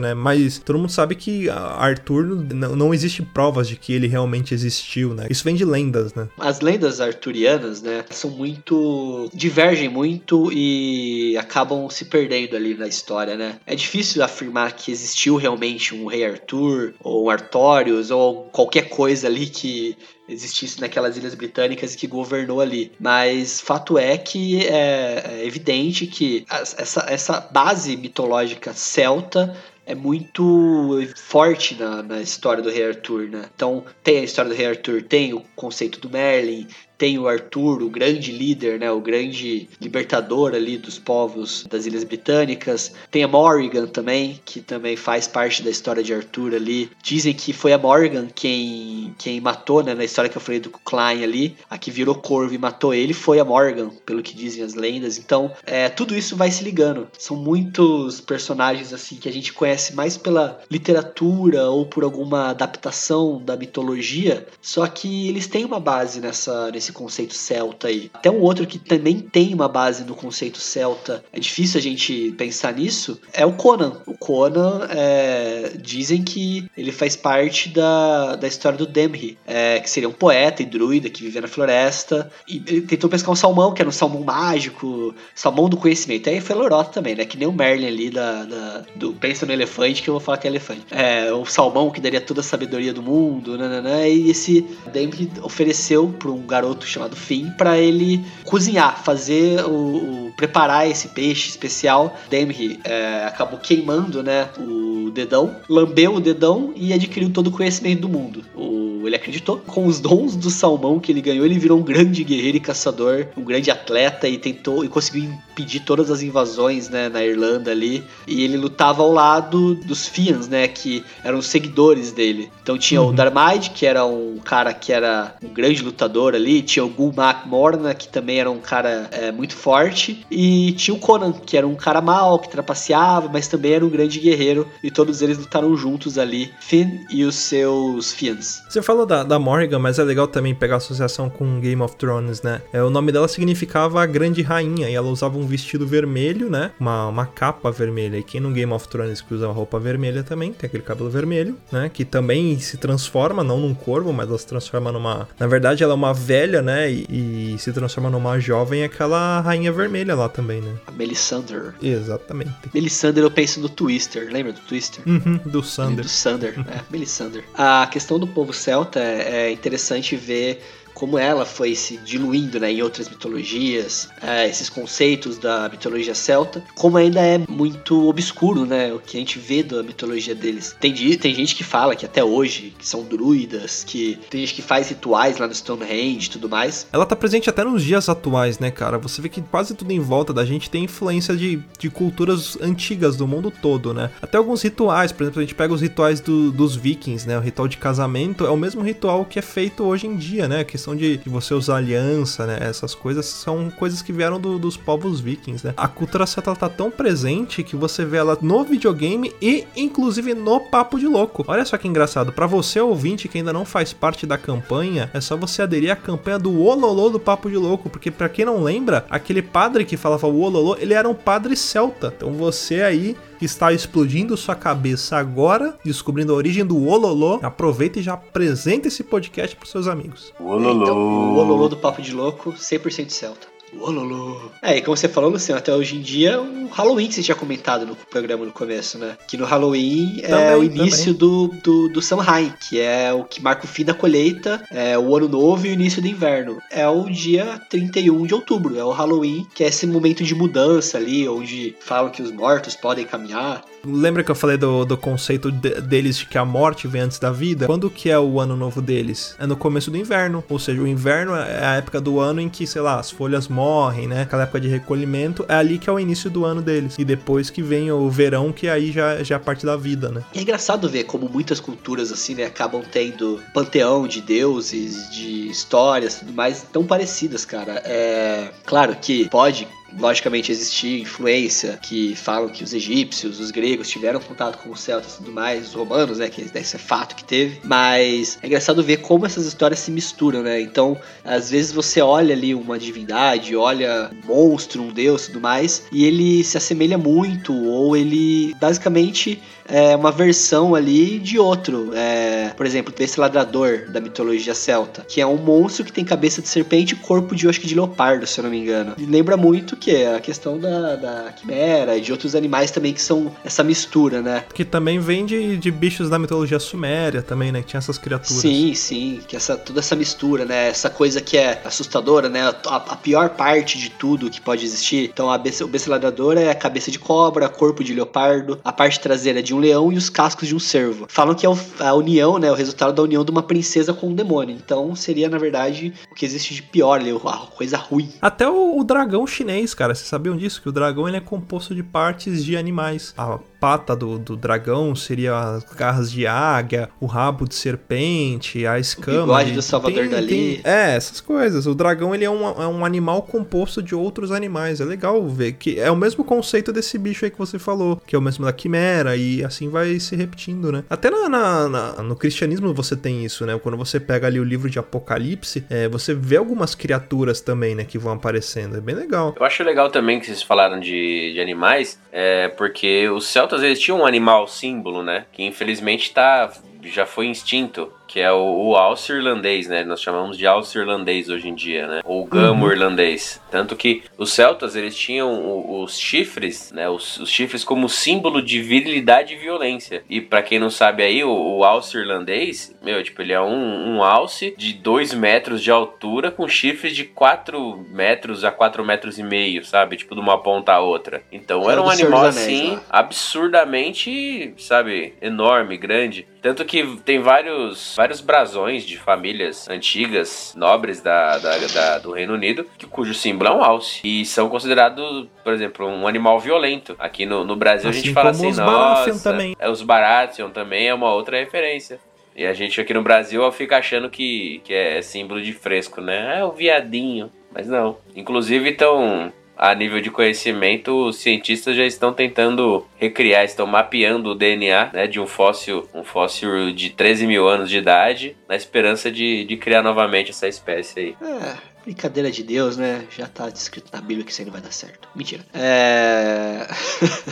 [0.00, 0.14] né?
[0.14, 5.14] Mas todo mundo sabe que Arthur não, não existe provas de que ele realmente existiu,
[5.14, 5.26] né?
[5.30, 6.28] Isso vem de lendas, né?
[6.38, 13.36] As lendas arturianas, né, são muito divergem muito e acabam se perdendo ali na história,
[13.36, 13.58] né?
[13.66, 19.26] É difícil afirmar que existiu realmente um rei Arthur ou um Artorius ou qualquer coisa
[19.26, 19.96] ali que
[20.30, 22.92] existisse naquelas ilhas britânicas e que governou ali.
[22.98, 31.00] Mas fato é que é, é evidente que essa, essa base mitológica celta é muito
[31.16, 33.46] forte na, na história do Rei Arthur, né?
[33.54, 36.68] Então, tem a história do Rei Arthur, tem o conceito do Merlin,
[37.00, 42.04] tem o Arthur, o grande líder, né, o grande libertador ali dos povos das Ilhas
[42.04, 42.92] Britânicas.
[43.10, 46.90] Tem a Morrigan também, que também faz parte da história de Arthur ali.
[47.02, 50.68] Dizem que foi a Morrigan quem, quem matou, né, na história que eu falei do
[50.68, 54.62] Klein ali, a que virou corvo e matou ele foi a Morrigan, pelo que dizem
[54.62, 55.16] as lendas.
[55.16, 57.08] Então, é, tudo isso vai se ligando.
[57.18, 63.40] São muitos personagens assim que a gente conhece mais pela literatura ou por alguma adaptação
[63.42, 68.10] da mitologia, só que eles têm uma base nessa nesse esse conceito celta aí.
[68.12, 72.32] Até um outro que também tem uma base no conceito celta, é difícil a gente
[72.32, 74.02] pensar nisso, é o Conan.
[74.06, 79.88] O Conan, é, dizem que ele faz parte da, da história do Demri, é, que
[79.88, 83.72] seria um poeta e druida que vivia na floresta, e ele tentou pescar um salmão,
[83.72, 86.28] que era um salmão mágico, salmão do conhecimento.
[86.28, 87.24] Aí foi lorota também, né?
[87.24, 90.38] Que nem o Merlin ali da, da, do Pensa no Elefante, que eu vou falar
[90.38, 90.82] que é elefante.
[90.90, 96.08] É, o salmão que daria toda a sabedoria do mundo, nananã, e esse Demri ofereceu
[96.18, 101.48] para um garoto garoto chamado Finn para ele cozinhar, fazer o, o, preparar esse peixe
[101.48, 102.16] especial.
[102.28, 108.02] Demri é, acabou queimando, né, o dedão, lambeu o dedão e adquiriu todo o conhecimento
[108.02, 108.44] do mundo.
[108.54, 112.22] O, ele acreditou com os dons do salmão que ele ganhou, ele virou um grande
[112.24, 117.08] guerreiro e caçador, um grande atleta e tentou e conseguiu impedir todas as invasões, né,
[117.08, 118.02] na Irlanda ali.
[118.26, 122.50] E ele lutava ao lado dos Fians, né, que eram os seguidores dele.
[122.62, 123.08] Então tinha uhum.
[123.08, 127.48] o Darmaid, que era um cara que era um grande lutador ali, tinha o Gulmak
[127.48, 131.66] Morna, que também era um cara é, muito forte, e tinha o Conan, que era
[131.66, 135.76] um cara mau, que trapaceava, mas também era um grande guerreiro, e todos eles lutaram
[135.76, 138.62] juntos ali, Finn e os seus Fians.
[138.68, 141.96] Você falou da, da Morrigan, mas é legal também pegar a associação com Game of
[141.96, 142.62] Thrones, né?
[142.72, 146.70] É, o nome dela significava a Grande Rainha, e ela usava um vestido vermelho, né?
[146.78, 150.52] Uma, uma capa vermelha, e quem no Game of Thrones que usa roupa vermelha também,
[150.52, 151.90] tem aquele cabelo vermelho, né?
[151.92, 155.28] Que também se transforma, não num corvo, mas ela se transforma numa...
[155.38, 156.90] Na verdade, ela é uma velha né?
[156.90, 160.74] E, e, se transforma numa jovem, aquela rainha vermelha lá também, né?
[160.86, 161.72] A Melisandre.
[161.82, 162.52] Exatamente.
[162.72, 165.02] Melisandre eu penso no Twister, lembra do Twister?
[165.06, 166.04] Uhum, do Sander.
[166.04, 167.44] Do Sander, é, Melisandre.
[167.54, 170.62] A questão do povo celta é, é interessante ver
[171.00, 176.62] como ela foi se diluindo né, em outras mitologias, é, esses conceitos da mitologia celta,
[176.74, 180.76] como ainda é muito obscuro né, o que a gente vê da mitologia deles.
[180.78, 184.60] Tem, tem gente que fala que até hoje que são druidas, que tem gente que
[184.60, 186.86] faz rituais lá no Stonehenge e tudo mais.
[186.92, 188.98] Ela tá presente até nos dias atuais, né, cara?
[188.98, 193.16] Você vê que quase tudo em volta da gente tem influência de, de culturas antigas
[193.16, 194.10] do mundo todo, né?
[194.20, 197.38] Até alguns rituais, por exemplo, a gente pega os rituais do, dos vikings, né?
[197.38, 200.62] O ritual de casamento é o mesmo ritual que é feito hoje em dia, né?
[200.62, 202.58] Que são questão de, de você usar aliança, né?
[202.60, 205.74] Essas coisas são coisas que vieram do- dos povos vikings, né?
[205.76, 210.60] A cultura celta tá tão presente que você vê ela no videogame e inclusive no
[210.60, 211.44] Papo de Louco.
[211.46, 215.20] Olha só que engraçado, Pra você ouvinte que ainda não faz parte da campanha, é
[215.20, 218.62] só você aderir à campanha do Ololô do Papo de Louco, porque pra quem não
[218.62, 222.12] lembra, aquele padre que falava o Ololô, ele era um padre celta.
[222.16, 227.98] Então você aí que está explodindo sua cabeça agora, descobrindo a origem do Ololô, aproveita
[227.98, 230.30] e já apresenta esse podcast pros seus amigos.
[230.38, 233.49] Então, o Ololô do Papo de Louco, 100% celta.
[233.78, 234.40] Ololô.
[234.62, 237.34] É, e como você falou, Luciano, até hoje em dia, o Halloween que você tinha
[237.34, 239.16] comentado no programa no começo, né?
[239.28, 243.40] Que no Halloween é Também, o início do, do, do Samhain, que é o que
[243.42, 246.58] marca o fim da colheita, é o ano novo e o início do inverno.
[246.70, 250.98] É o dia 31 de outubro, é o Halloween, que é esse momento de mudança
[250.98, 253.62] ali, onde falam que os mortos podem caminhar.
[253.84, 257.18] Lembra que eu falei do, do conceito de- deles de que a morte vem antes
[257.18, 257.66] da vida?
[257.66, 259.34] Quando que é o ano novo deles?
[259.38, 260.44] É no começo do inverno.
[260.48, 263.48] Ou seja, o inverno é a época do ano em que, sei lá, as folhas
[263.48, 264.22] morrem, né?
[264.22, 265.44] Aquela época de recolhimento.
[265.48, 266.96] É ali que é o início do ano deles.
[266.98, 270.10] E depois que vem o verão, que aí já, já é a parte da vida,
[270.10, 270.22] né?
[270.34, 276.16] É engraçado ver como muitas culturas, assim, né, acabam tendo panteão de deuses, de histórias,
[276.16, 277.80] tudo mais, tão parecidas, cara.
[277.84, 279.66] É claro que pode.
[279.98, 285.14] Logicamente existir influência que falam que os egípcios, os gregos tiveram contato com os celtas
[285.14, 286.28] e tudo mais, os romanos, né?
[286.28, 287.60] Que esse é fato que teve.
[287.64, 290.60] Mas é engraçado ver como essas histórias se misturam, né?
[290.60, 295.40] Então, às vezes você olha ali uma divindade, olha um monstro, um deus e tudo
[295.40, 299.40] mais, e ele se assemelha muito, ou ele basicamente
[299.70, 301.92] é uma versão ali de outro.
[301.94, 306.42] É, por exemplo, esse ladrador da mitologia celta, que é um monstro que tem cabeça
[306.42, 308.94] de serpente e corpo de, acho que de leopardo, se eu não me engano.
[308.98, 312.92] E lembra muito que é a questão da, da quimera e de outros animais também
[312.92, 314.44] que são essa mistura, né?
[314.52, 317.60] Que também vem de, de bichos da mitologia suméria também, né?
[317.60, 318.40] Que tinha essas criaturas.
[318.40, 320.68] Sim, sim, que essa toda essa mistura, né?
[320.68, 322.42] Essa coisa que é assustadora, né?
[322.66, 325.10] A, a pior parte de tudo que pode existir.
[325.12, 329.00] Então, a o besta ladradora é a cabeça de cobra, corpo de leopardo, a parte
[329.00, 331.06] traseira de um leão e os cascos de um cervo.
[331.08, 332.50] Falam que é o- a união, né?
[332.50, 334.56] O resultado da união de uma princesa com um demônio.
[334.56, 338.08] Então, seria, na verdade, o que existe de pior ali, a coisa ruim.
[338.20, 340.60] Até o, o dragão chinês, cara, vocês sabiam disso?
[340.62, 343.14] Que o dragão ele é composto de partes de animais.
[343.16, 348.78] A pata do, do dragão seria as garras de águia, o rabo de serpente, a
[348.78, 349.20] escama.
[349.20, 350.26] bigode de- do Salvador tem- Dalí.
[350.28, 351.66] tem- é, essas coisas.
[351.66, 354.80] O dragão ele é um, é um animal composto de outros animais.
[354.80, 358.14] É legal ver que é o mesmo conceito desse bicho aí que você falou, que
[358.16, 360.84] é o mesmo da quimera, e assim vai se repetindo, né?
[360.88, 363.58] Até na, na- na- no cristianismo você tem isso, né?
[363.62, 367.84] Quando você pega ali o livro de Apocalipse, é, você vê algumas criaturas também, né,
[367.84, 368.76] que vão aparecendo.
[368.76, 369.34] É bem legal.
[369.38, 373.78] Eu acho legal também que vocês falaram de, de animais, é, porque os celtas eles
[373.80, 375.24] tinham um animal símbolo, né?
[375.32, 379.84] Que infelizmente tá, já foi extinto, que é o, o alce irlandês, né?
[379.84, 382.00] Nós chamamos de alce irlandês hoje em dia, né?
[382.04, 383.40] Ou gamo irlandês.
[383.52, 386.88] Tanto que os celtas eles tinham os chifres, né?
[386.88, 390.02] Os, os chifres como símbolo de virilidade e violência.
[390.10, 393.94] E pra quem não sabe aí, o, o alce irlandês, meu, tipo, ele é um,
[393.94, 399.20] um alce de 2 metros de altura com chifres de 4 metros a 4 metros
[399.20, 399.96] e meio, sabe?
[399.96, 401.22] Tipo, de uma ponta a outra.
[401.30, 402.82] Então era um animal Anéis, assim, lá.
[402.90, 406.26] absurdamente, sabe, enorme, grande.
[406.42, 412.32] Tanto que tem vários, vários brasões de famílias antigas, nobres da, da- da- do Reino
[412.32, 414.00] Unido, que, cujo símbolo é um alce.
[414.02, 416.96] E são considerados, por exemplo, um animal violento.
[416.98, 419.54] Aqui no, no Brasil a Assim gente fala assim, os nossa, também.
[419.58, 422.00] é, os Baratheon também é uma outra referência.
[422.34, 426.38] E a gente aqui no Brasil fica achando que, que é símbolo de fresco, né?
[426.40, 427.30] É o viadinho.
[427.52, 427.98] Mas não.
[428.16, 429.30] Inclusive, estão.
[429.62, 435.06] A nível de conhecimento, os cientistas já estão tentando recriar, estão mapeando o DNA né,
[435.06, 439.56] de um fóssil, um fóssil de 13 mil anos de idade, na esperança de, de
[439.58, 441.16] criar novamente essa espécie aí.
[441.20, 443.04] É, brincadeira de Deus, né?
[443.14, 445.06] Já tá descrito na Bíblia que isso aí não vai dar certo.
[445.14, 445.44] Mentira.
[445.52, 446.66] É.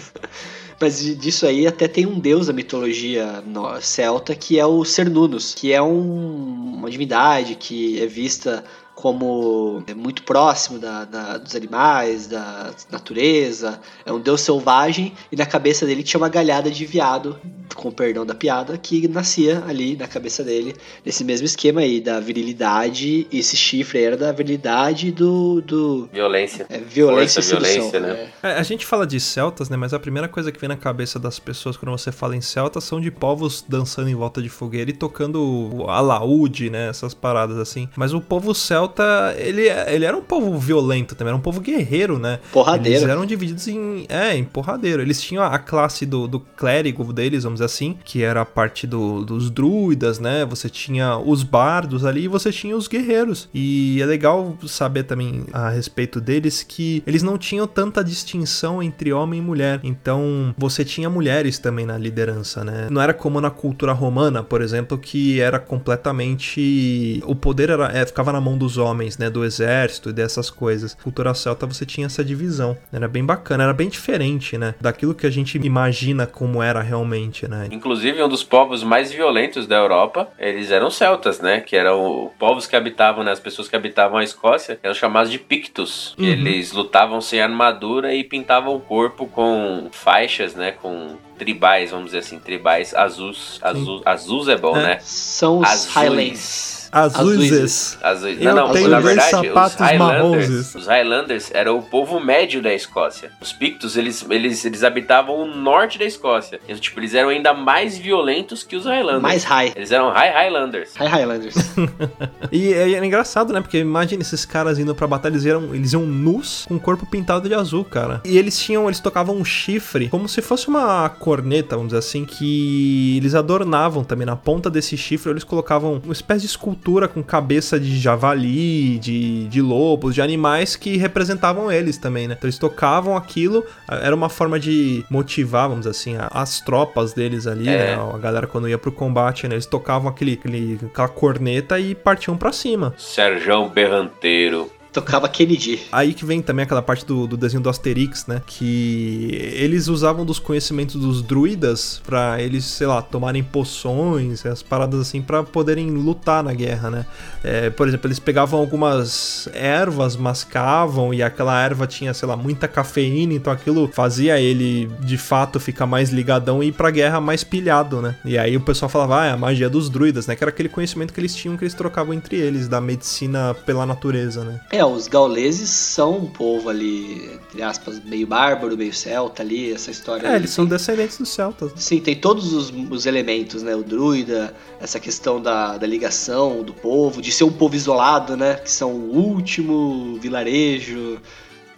[0.80, 3.42] Mas di- disso aí até tem um deus da mitologia
[3.80, 8.62] celta que é o Cernunnos, que é um- uma divindade que é vista
[9.03, 15.36] como é muito próximo da, da- dos animais, da natureza, é um deus selvagem e
[15.36, 17.38] na cabeça dele tinha uma galhada de viado,
[17.76, 20.74] com o perdão da piada, que nascia ali na cabeça dele,
[21.07, 26.09] nesse mesmo esquema aí, da virilidade, e esse chifre aí era da virilidade do, do
[26.12, 26.66] Violência.
[26.68, 28.28] é, violência Força, e violência, né?
[28.42, 28.49] é.
[28.49, 29.76] É, a gente fala de celtas, né?
[29.76, 32.82] Mas a primeira coisa que vem na cabeça das pessoas quando você fala em celtas
[32.82, 36.88] são de povos dançando em volta de fogueira e tocando alaúde, né?
[36.88, 37.88] Essas paradas assim.
[37.96, 38.88] Mas o povo celta,
[39.36, 42.39] ele, ele era um povo violento também, era um povo guerreiro, né?
[42.53, 42.99] Porradeiro.
[42.99, 44.07] Eles eram divididos em.
[44.09, 45.03] É, em porradeiro.
[45.03, 48.86] Eles tinham a classe do, do clérigo deles, vamos dizer assim, que era a parte
[48.86, 50.45] do, dos druidas, né?
[50.47, 53.49] Você tinha os bardos ali e você tinha os guerreiros.
[53.53, 59.12] E é legal saber também a respeito deles que eles não tinham tanta distinção entre
[59.12, 59.80] homem e mulher.
[59.82, 62.89] Então, você tinha mulheres também na liderança, né?
[62.91, 68.05] Não era como na cultura romana, por exemplo, que era completamente o poder era, é,
[68.07, 70.94] ficava na mão dos homens, né, do exército e dessas coisas.
[70.94, 72.76] Cultura celta você tinha essa divisão.
[72.92, 77.46] Era bem bacana, era bem diferente, né, daquilo que a gente imagina como era realmente,
[77.48, 77.68] né?
[77.70, 81.60] Inclusive, um dos povos mais violentos da Europa, eles eram celtas, né?
[81.60, 83.32] Que eram povos que habitavam, né?
[83.32, 86.14] As pessoas que habitavam a Escócia, eram chamados de Pictos.
[86.18, 86.24] Uhum.
[86.24, 90.72] Eles lutavam sem armadura e pintavam o corpo com faixas, né?
[90.72, 93.58] Com tribais, vamos dizer assim, tribais azuis.
[93.62, 94.82] Azul, azuis é bom, É.
[94.82, 94.98] né?
[95.00, 95.94] São os Azuis.
[95.94, 96.77] Highlands.
[96.91, 97.99] Azuis.
[98.03, 98.41] Azuis.
[98.41, 102.20] Eu não, não, tenho na dois verdade, sapatos os Highlanders, os Highlanders eram o povo
[102.20, 103.30] médio da Escócia.
[103.41, 106.61] Os Pictos, eles, eles, eles habitavam o norte da Escócia.
[106.68, 109.22] Eles, tipo, eles eram ainda mais violentos que os Highlanders.
[109.22, 109.72] Mais high.
[109.76, 110.95] Eles eram High Highlanders.
[110.97, 111.55] High Highlanders.
[112.51, 113.61] E é, é engraçado, né?
[113.61, 117.05] Porque imagina esses caras indo pra batalha, eles iam, eles iam nus com o corpo
[117.05, 118.22] pintado de azul, cara.
[118.24, 122.24] E eles tinham, eles tocavam um chifre, como se fosse uma corneta, vamos dizer assim,
[122.24, 124.26] que eles adornavam também.
[124.26, 126.77] Na ponta desse chifre, eles colocavam uma espécie de escultura
[127.08, 132.34] com cabeça de javali, de, de lobos, de animais que representavam eles também, né?
[132.36, 137.46] Então eles tocavam aquilo, era uma forma de motivar, vamos dizer assim, as tropas deles
[137.46, 137.96] ali, É.
[137.96, 138.10] né?
[138.14, 139.54] A galera quando ia pro combate, né?
[139.54, 142.94] Eles tocavam aquele, aquele, aquela corneta e partiam pra cima.
[142.96, 144.70] Serjão Berranteiro.
[144.93, 145.80] Tocava Kennedy.
[145.93, 148.43] Aí que vem também aquela parte do, do desenho do Asterix, né?
[148.47, 155.01] Que eles usavam dos conhecimentos dos druidas pra eles, sei lá, tomarem poções, as paradas
[155.01, 157.07] assim, pra poderem lutar na guerra, né?
[157.45, 162.66] É, por exemplo, eles pegavam algumas ervas, mascavam e aquela erva tinha, sei lá, muita
[162.66, 167.45] cafeína, então aquilo fazia ele de fato ficar mais ligadão e ir pra guerra mais
[167.45, 168.16] pilhado, né?
[168.24, 170.34] E aí o pessoal falava, ah, é a magia dos druidas, né?
[170.34, 173.84] Que era aquele conhecimento que eles tinham que eles trocavam entre eles, da medicina pela
[173.84, 174.61] natureza, né?
[174.86, 180.26] Os gauleses são um povo ali, entre aspas, meio bárbaro, meio celta ali, essa história.
[180.26, 180.36] É, ali.
[180.40, 181.70] eles são descendentes dos celtas.
[181.70, 181.76] né?
[181.78, 183.74] Sim, tem todos os, os elementos, né?
[183.74, 188.54] O druida, essa questão da, da ligação do povo, de ser um povo isolado, né?
[188.54, 191.18] Que são o último vilarejo.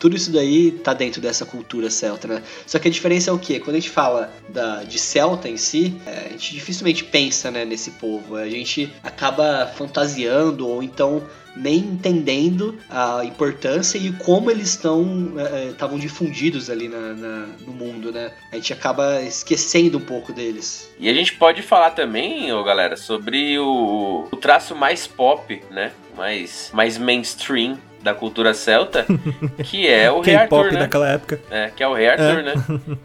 [0.01, 2.43] Tudo isso daí tá dentro dessa cultura celta, né?
[2.67, 3.61] Só que a diferença é o quê?
[3.61, 7.65] Quando a gente fala da, de celta em si, é, a gente dificilmente pensa né,
[7.67, 8.35] nesse povo.
[8.37, 11.23] A gente acaba fantasiando ou então
[11.57, 15.33] nem entendendo a importância e como eles estão
[15.71, 18.31] estavam difundidos ali na, na- no mundo, né?
[18.53, 20.89] A gente acaba esquecendo um pouco deles.
[20.99, 25.93] E a gente pode falar também, ô galera, sobre o, o traço mais pop, né?
[26.17, 29.07] Mais, mais mainstream da cultura celta,
[29.65, 30.81] que é o Rei Arthur, né?
[30.81, 31.41] daquela época.
[31.51, 32.55] É, que é o Rei Arthur, né?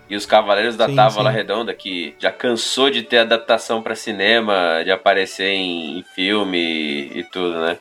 [0.09, 1.37] E os Cavaleiros da Sim, Távola sim.
[1.37, 7.23] Redonda, que já cansou de ter adaptação pra cinema, de aparecer em, em filme e
[7.31, 7.77] tudo, né?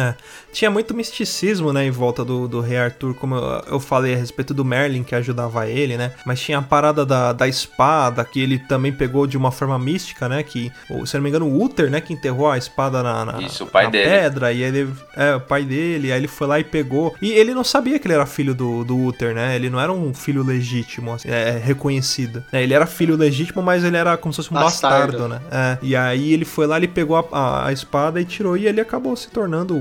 [0.00, 0.14] É.
[0.52, 4.16] Tinha muito misticismo, né, em volta do, do Rei Arthur, como eu, eu falei a
[4.16, 6.12] respeito do Merlin que ajudava ele, né?
[6.24, 10.28] Mas tinha a parada da, da espada, que ele também pegou de uma forma mística,
[10.28, 10.42] né?
[10.42, 10.70] Que,
[11.06, 13.66] se não me engano, o Uther, né, que enterrou a espada na, na, Isso, o
[13.66, 14.10] pai na dele.
[14.10, 14.88] pedra, e ele.
[15.16, 17.14] É, o pai dele, aí ele foi lá e pegou.
[17.20, 19.56] E ele não sabia que ele era filho do, do Uther, né?
[19.56, 22.42] Ele não era um filho legítimo, assim, é, reconhecido.
[22.52, 22.62] né?
[22.62, 25.18] Ele era filho legítimo, mas ele era como se fosse um Bastardo.
[25.18, 25.40] bastardo, né?
[25.50, 28.66] É, e aí ele foi lá, ele pegou a, a- a espada e tirou, e
[28.66, 29.74] ele acabou se tornando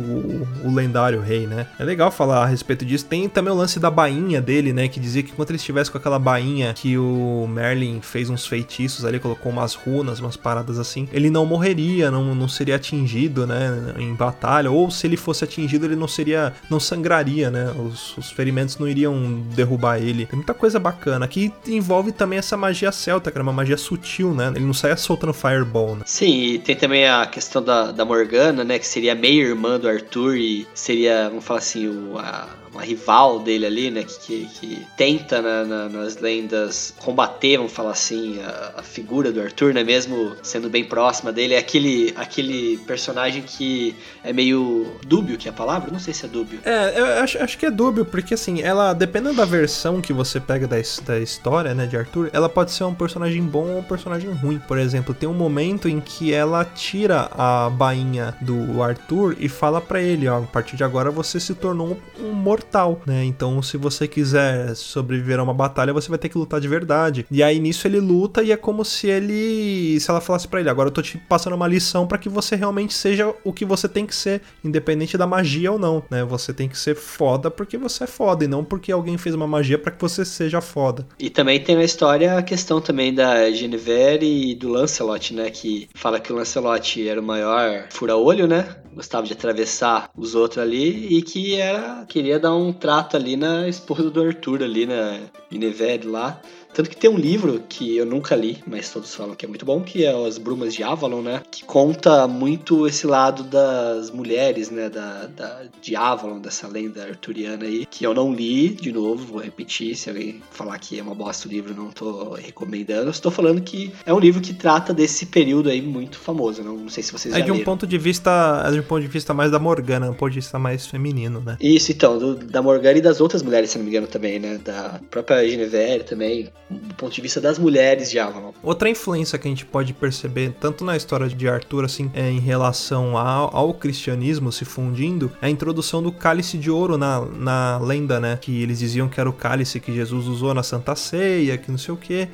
[0.63, 1.67] o, lendário rei, né?
[1.79, 3.05] É legal falar a respeito disso.
[3.05, 4.87] Tem também o lance da bainha dele, né?
[4.87, 9.05] Que dizia que enquanto ele estivesse com aquela bainha que o Merlin fez uns feitiços
[9.05, 13.93] ali, colocou umas runas, umas paradas assim, ele não morreria, não, não seria atingido, né?
[13.97, 14.71] Em batalha.
[14.71, 16.53] Ou se ele fosse atingido, ele não seria.
[16.69, 17.71] não sangraria, né?
[17.71, 20.25] Os, os ferimentos não iriam derrubar ele.
[20.25, 21.27] Tem muita coisa bacana.
[21.27, 24.51] Que envolve também essa magia celta, que era uma magia sutil, né?
[24.55, 26.03] Ele não saia soltando fireball, né?
[26.05, 28.79] Sim, e tem também a questão da, da Morgana, né?
[28.79, 33.39] Que seria meia irmã do Arthur e seria, vamos falar assim, o, a, uma rival
[33.39, 34.03] dele ali, né?
[34.03, 39.39] Que, que, tenta na- na- nas lendas combater, vamos falar assim, a, a figura do
[39.41, 39.83] Arthur, né?
[39.83, 41.53] Mesmo sendo bem próxima dele.
[41.53, 45.91] É aquele, aquele personagem que é meio dúbio, que é a palavra?
[45.91, 46.59] Não sei se é dúbio.
[46.65, 50.39] É, eu acho, acho que é dúbio, porque assim, ela, dependendo da versão que você
[50.39, 53.83] pega da, da história, né, de Arthur, ela pode ser um personagem bom ou um
[53.83, 54.59] personagem ruim.
[54.67, 59.79] Por exemplo, tem um momento em que ela tira a bainha do Arthur e fala
[59.79, 63.23] pra ele, ó, a partir de agora você se tornou um mortal mortal, né?
[63.25, 67.25] Então, se você quiser sobreviver a uma batalha, você vai ter que lutar de verdade.
[67.29, 70.69] E aí nisso ele luta e é como se ele, se ela falasse para ele,
[70.69, 73.87] agora eu tô te passando uma lição para que você realmente seja o que você
[73.87, 76.23] tem que ser, independente da magia ou não, né?
[76.23, 79.47] Você tem que ser foda porque você é foda e não porque alguém fez uma
[79.47, 81.05] magia para que você seja foda.
[81.19, 85.49] E também tem na história a questão também da Genevieve e do Lancelot, né?
[85.49, 88.77] Que fala que o Lancelot era o maior fura-olho, né?
[88.93, 93.67] Gostava de atravessar os outros ali e que era queria dar um trato ali na
[93.67, 95.19] esposa do Arthur ali, na
[95.51, 96.39] Genevieve lá.
[96.73, 99.65] Tanto que tem um livro que eu nunca li, mas todos falam que é muito
[99.65, 101.41] bom, que é As Brumas de Avalon, né?
[101.51, 104.89] Que conta muito esse lado das mulheres, né?
[104.89, 109.41] Da, da, de Avalon, dessa lenda arturiana aí, que eu não li, de novo, vou
[109.41, 113.03] repetir, se alguém falar que é uma bosta o livro, não tô recomendando.
[113.07, 116.75] Eu estou falando que é um livro que trata desse período aí muito famoso, não,
[116.77, 117.65] não sei se vocês É já de um leram.
[117.65, 120.39] ponto de vista, é de um ponto de vista mais da Morgana, um ponto de
[120.39, 121.57] vista mais feminino, né?
[121.61, 124.59] Isso, então, do- da Morgana e das outras mulheres, se não me engano, também, né?
[124.63, 128.51] Da própria Genevieve também, do ponto de vista das mulheres de Avalon.
[128.61, 132.39] Outra influência que a gente pode perceber, tanto na história de Arthur, assim, é, em
[132.39, 137.77] relação ao, ao cristianismo se fundindo, é a introdução do cálice de ouro na, na
[137.77, 138.37] lenda, né?
[138.39, 141.77] Que eles diziam que era o cálice que Jesus usou na Santa Ceia, que não
[141.77, 142.27] sei o que.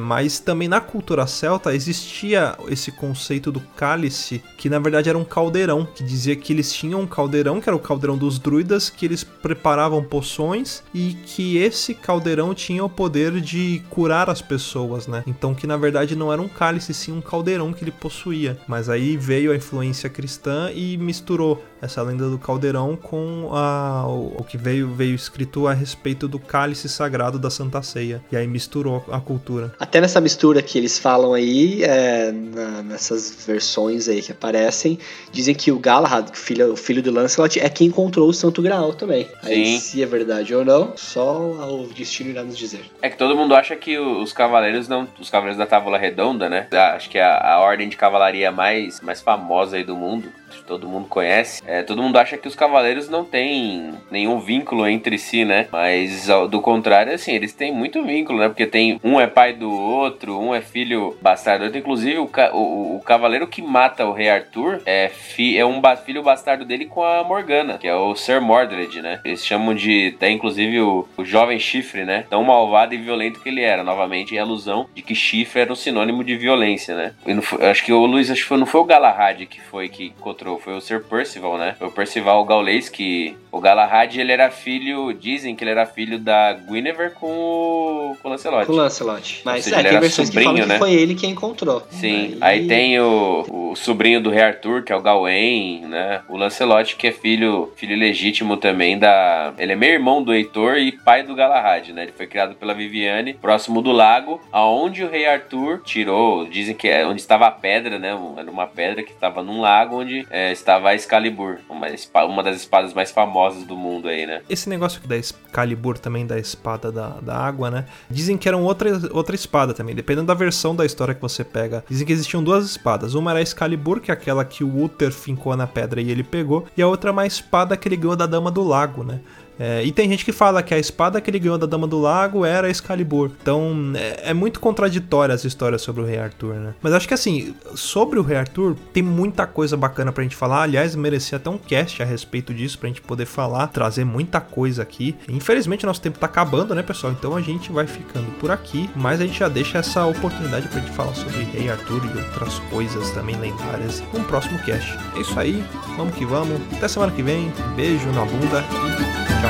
[0.00, 5.24] mas também na cultura celta existia esse conceito do cálice, que na verdade era um
[5.24, 9.04] caldeirão, que dizia que eles tinham um caldeirão, que era o caldeirão dos druidas, que
[9.04, 15.22] eles preparavam poções e que esse caldeirão tinha o poder de curar as pessoas, né?
[15.26, 18.58] Então que na verdade não era um cálice, sim um caldeirão que ele possuía.
[18.68, 24.36] Mas aí veio a influência cristã e misturou essa lenda do caldeirão com a, o,
[24.38, 28.22] o que veio, veio escrito a respeito do cálice sagrado da Santa Ceia.
[28.30, 29.74] E aí misturou a cultura.
[29.80, 34.98] Até nessa mistura que eles falam aí, é, na- nessas versões aí que aparecem,
[35.32, 38.60] dizem que o Galahad, o filho, o filho do Lancelot, é quem encontrou o Santo
[38.60, 39.26] Graal também.
[39.42, 39.80] Aí, Sim.
[39.80, 42.84] se é verdade ou não, só o destino irá nos dizer.
[43.00, 45.06] É que todo mundo acha que o- os cavaleiros não.
[45.18, 46.66] Os cavaleiros da Távola Redonda, né?
[46.72, 50.30] A- Acho que é a, a ordem de cavalaria mais, mais famosa aí do mundo.
[50.50, 51.62] que Todo mundo conhece.
[51.66, 55.68] É, todo mundo acha que os cavaleiros não têm nenhum vínculo entre si, né?
[55.70, 58.48] Mas do contrário, assim, eles têm muito vínculo, né?
[58.48, 61.76] Porque tem um é pai do outro, um é filho bastardo.
[61.76, 65.80] Inclusive, o, ca- o, o cavaleiro que mata o rei Arthur é, fi- é um
[65.80, 69.20] ba- filho bastardo dele com a Morgana, que é o Sir Mordred, né?
[69.24, 70.12] Eles chamam de.
[70.16, 72.24] Até inclusive o, o jovem chifre, né?
[72.28, 73.82] Tão malvado e violento que ele era.
[73.84, 77.12] Novamente, em alusão de que chifre era um sinônimo de violência, né?
[77.42, 80.06] Foi- acho que o Luiz, acho que foi, não foi o Galahad que foi que
[80.18, 81.74] encontrou, foi o Sir Percival, né?
[81.78, 83.36] Foi o Percival Gaulês que.
[83.52, 85.12] O Galahad, ele era filho.
[85.12, 88.66] Dizem que ele era filho da Guinevere com o, com o Lancelot.
[88.66, 89.42] Com o Lancelot.
[89.44, 90.78] Mas seja, é, tem versões que sobrinho, falam que né?
[90.78, 91.82] foi ele quem encontrou.
[91.90, 96.20] Sim, aí tem o, o sobrinho do rei Arthur, que é o Gawain, né?
[96.28, 99.52] O Lancelot, que é filho, filho legítimo também da.
[99.58, 102.02] Ele é meio irmão do Heitor e pai do Galahad, né?
[102.04, 106.46] Ele foi criado pela Viviane, próximo do lago, aonde o rei Arthur tirou.
[106.48, 108.16] Dizem que é onde estava a pedra, né?
[108.36, 111.86] Era uma pedra que estava num lago onde é, estava a Excalibur, uma,
[112.26, 114.42] uma das espadas mais famosas do mundo aí, né?
[114.48, 117.86] Esse negócio da Excalibur também, da espada da, da água, né?
[118.08, 121.84] Dizem que era outra, outra espada também, dependendo da versão da história que você pega.
[121.88, 123.14] Dizem que existiam duas espadas.
[123.14, 126.22] Uma era a Excalibur, que é aquela que o Uther fincou na pedra e ele
[126.22, 126.66] pegou.
[126.76, 129.20] E a outra é uma espada que ele ganhou da Dama do Lago, né?
[129.60, 132.00] É, e tem gente que fala que a espada que ele ganhou da Dama do
[132.00, 133.30] Lago era a Excalibur.
[133.42, 136.74] Então é, é muito contraditória as histórias sobre o Rei Arthur, né?
[136.80, 140.62] Mas acho que assim, sobre o Rei Arthur, tem muita coisa bacana pra gente falar.
[140.62, 144.82] Aliás, merecia até um cast a respeito disso pra gente poder falar, trazer muita coisa
[144.82, 145.14] aqui.
[145.28, 147.12] Infelizmente, nosso tempo tá acabando, né, pessoal?
[147.12, 148.88] Então a gente vai ficando por aqui.
[148.96, 152.58] Mas a gente já deixa essa oportunidade pra gente falar sobre Rei Arthur e outras
[152.70, 154.96] coisas também lendárias no próximo cast.
[155.16, 155.62] É isso aí,
[155.98, 156.60] vamos que vamos.
[156.72, 157.52] Até semana que vem.
[157.76, 159.49] Beijo na bunda e tchau.